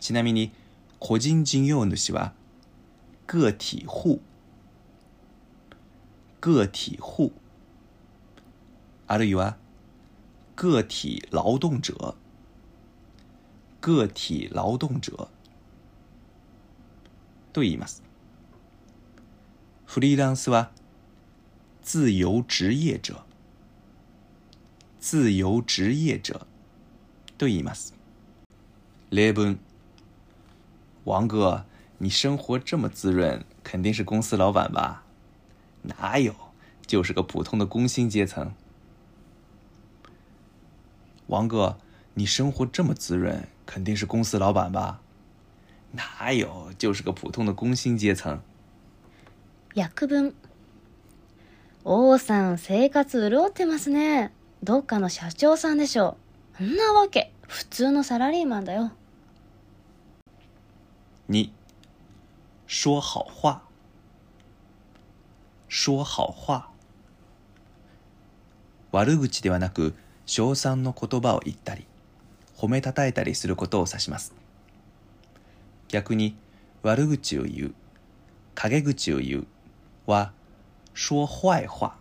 [0.00, 0.52] ちなみに、
[0.98, 2.32] 個人事業主は
[3.26, 4.20] 个体户。
[6.40, 7.32] 个体户。
[9.06, 9.56] あるいは
[10.56, 12.14] 个体劳動者。
[13.80, 15.28] 个体劳動者
[17.52, 18.02] と言います。
[19.86, 20.70] フリーランスは
[21.82, 23.24] 自由職業者、
[25.00, 26.46] 自由職業者
[27.38, 27.94] と言います。
[29.10, 29.58] 例文：
[31.03, 31.65] 王哥，
[31.97, 35.03] 你生活这么滋润，肯定是公司老板吧？
[35.83, 36.33] 哪有，
[36.85, 38.53] 就是个普通的工薪阶层。
[41.27, 41.77] 王哥，
[42.13, 44.99] 你生活这么滋润， 肯定是公司老板吧？
[45.91, 48.41] 哪有，就是个普通的工薪阶层。
[49.75, 50.33] 訳文
[51.83, 54.31] 王さん生活潤ってますね
[54.63, 56.17] どっかの社長さんでしょ
[56.57, 58.91] そんなわけ普通のサラリーマンだよ
[61.30, 61.48] 2
[62.66, 63.62] 说好话。
[65.68, 66.72] 说好话。
[68.90, 69.94] 悪口ではなく
[70.26, 71.86] 称賛の言葉を言ったり
[72.56, 74.34] 褒めたたえたりすることを指します。
[75.86, 76.34] 逆に
[76.82, 77.74] 悪口を言う
[78.56, 79.46] 陰口を言う
[80.06, 80.32] は
[80.94, 81.96] 说坏话。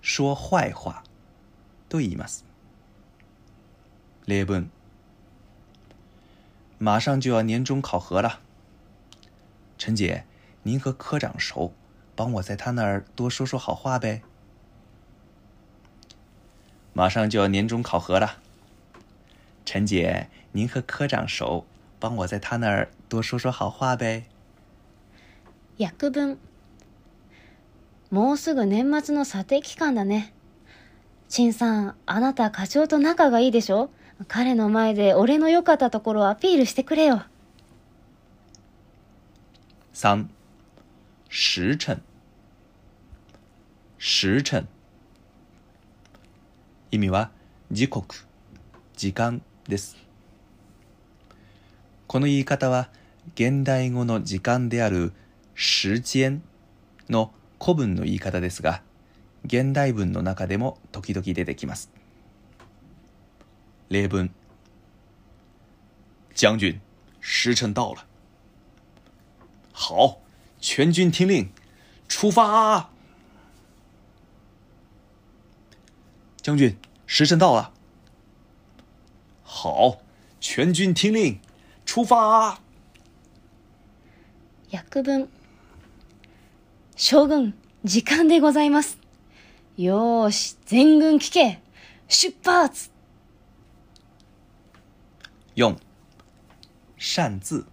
[0.00, 1.04] 说坏话
[1.90, 2.46] と言います。
[4.26, 4.70] 例文。
[6.79, 8.39] 马上就要年终考核了，
[9.77, 10.25] 陈姐，
[10.63, 11.73] 您和科长熟，
[12.15, 14.21] 帮我在他那儿多说说好话呗。
[16.93, 18.37] 马上就要年终考核了，
[19.65, 21.65] 陈姐，您和科长熟，
[21.99, 24.25] 帮我在他那儿多说说好话呗。
[25.77, 26.37] 訳文
[28.09, 30.31] もうすぐ年末の査定期間だね。
[31.27, 33.89] 陳さん、あなた課長と仲がいいでしょ
[34.28, 37.22] 彼の前で俺の良かったところをアピールしてくれよ。
[39.92, 40.30] 三、
[41.30, 42.02] 時辰。
[43.98, 44.66] 時辰。
[46.90, 47.30] 意味は
[47.70, 48.26] 時刻、
[48.96, 49.96] 時間です。
[52.06, 52.88] この言い方は
[53.34, 55.12] 現代語の時間である
[55.54, 56.42] 時間
[57.08, 57.30] の
[57.62, 58.82] 古文の言い方ですが、
[59.44, 61.99] 現代文の中でも時々出てきます。
[63.89, 64.29] 例文
[66.33, 66.79] 将军，
[67.19, 68.05] 时辰到了。
[69.71, 70.21] 好，
[70.59, 71.49] 全军听令，
[72.07, 72.89] 出发！
[76.41, 77.73] 将军，时辰到了。
[79.43, 80.01] 好，
[80.39, 81.39] 全军听令，
[81.85, 82.59] 出发！
[84.71, 85.29] 訳文
[86.95, 88.97] 将軍、時間でございます。
[89.77, 91.61] よーし、全軍聞け
[92.07, 92.88] 出発
[95.56, 95.76] 用
[96.96, 97.66] 擅自，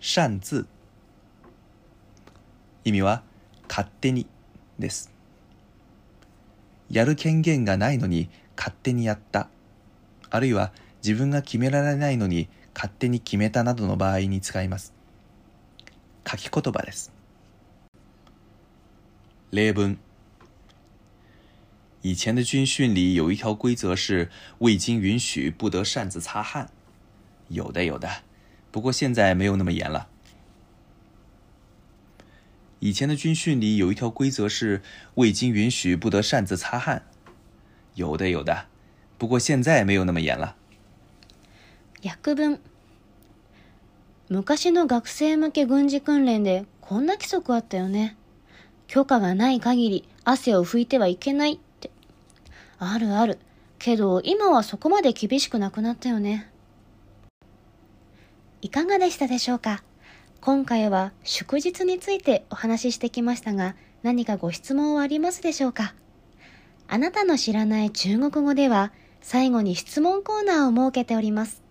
[0.00, 0.66] 擅自。
[2.84, 3.22] 意味は
[3.68, 4.26] 勝手に
[4.78, 5.10] です。
[6.90, 9.48] やる権限がないのに勝手にやった。
[10.28, 10.72] あるいは
[11.02, 14.92] 自分が決められないのに勝手に決めたなどの場合に使います。
[16.28, 17.12] 書き言葉です。
[19.52, 19.98] 例文
[22.01, 26.69] 以前的军训里有一条规则是未经允许不得擅自擦汗。
[27.49, 28.23] 有的有的，
[28.71, 30.07] 不过现在没有那么严了。
[32.79, 34.81] 以前的军训里有一条规则是
[35.15, 37.03] 未经允许不得擅自擦汗。
[37.95, 38.67] 有的有的，
[39.17, 40.55] 不过现在没有那么严了。
[42.03, 42.59] 訳文
[44.29, 48.15] 昔の学生向け軍事訓練でこんな規則あったよね。
[48.87, 51.67] 許可がない限り汗を拭いてはいけないって。
[52.90, 53.38] あるある。
[53.78, 56.50] けど今はそこまで厳しくなくなったよね。
[58.60, 59.82] いかがでしたでしょうか？
[60.40, 65.94] 今回は祝日についてお話ししてきましたが何かご質問はありますでしょうか？
[66.88, 71.62] あなたの知らない中国語では最後に質問コーナーを設けております。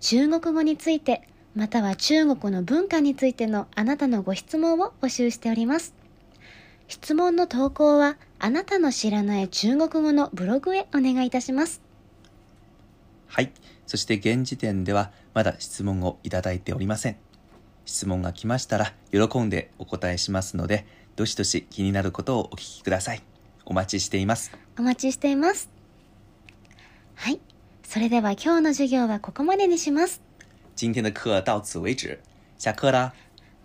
[0.00, 5.94] 中国語についてまたは中国の文化についてのあなたのご質問を募集しております。
[6.88, 11.80] 質問の投稿はあなたの知らない中国語のブログへお願いいたします。
[13.26, 13.50] はい。
[13.86, 17.16] そして現時点ではまだ質問をいただいておりません。
[17.84, 23.22] 質問が来ましたら喜んでお答えしますので、どしどし気になることをお聞きください。
[23.64, 24.50] お待ちしています。
[24.78, 25.70] お待ちしています。
[27.14, 27.40] はい。
[27.84, 30.20] それでは今日の授業はここまでにします。
[30.74, 32.18] 今天的课到此为止，
[32.58, 33.14] 下课啦！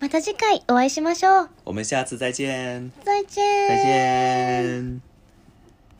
[0.02, 1.48] また次回お会いしましょう。
[1.62, 3.68] 我们下次再见，再见。
[3.68, 5.11] 再见。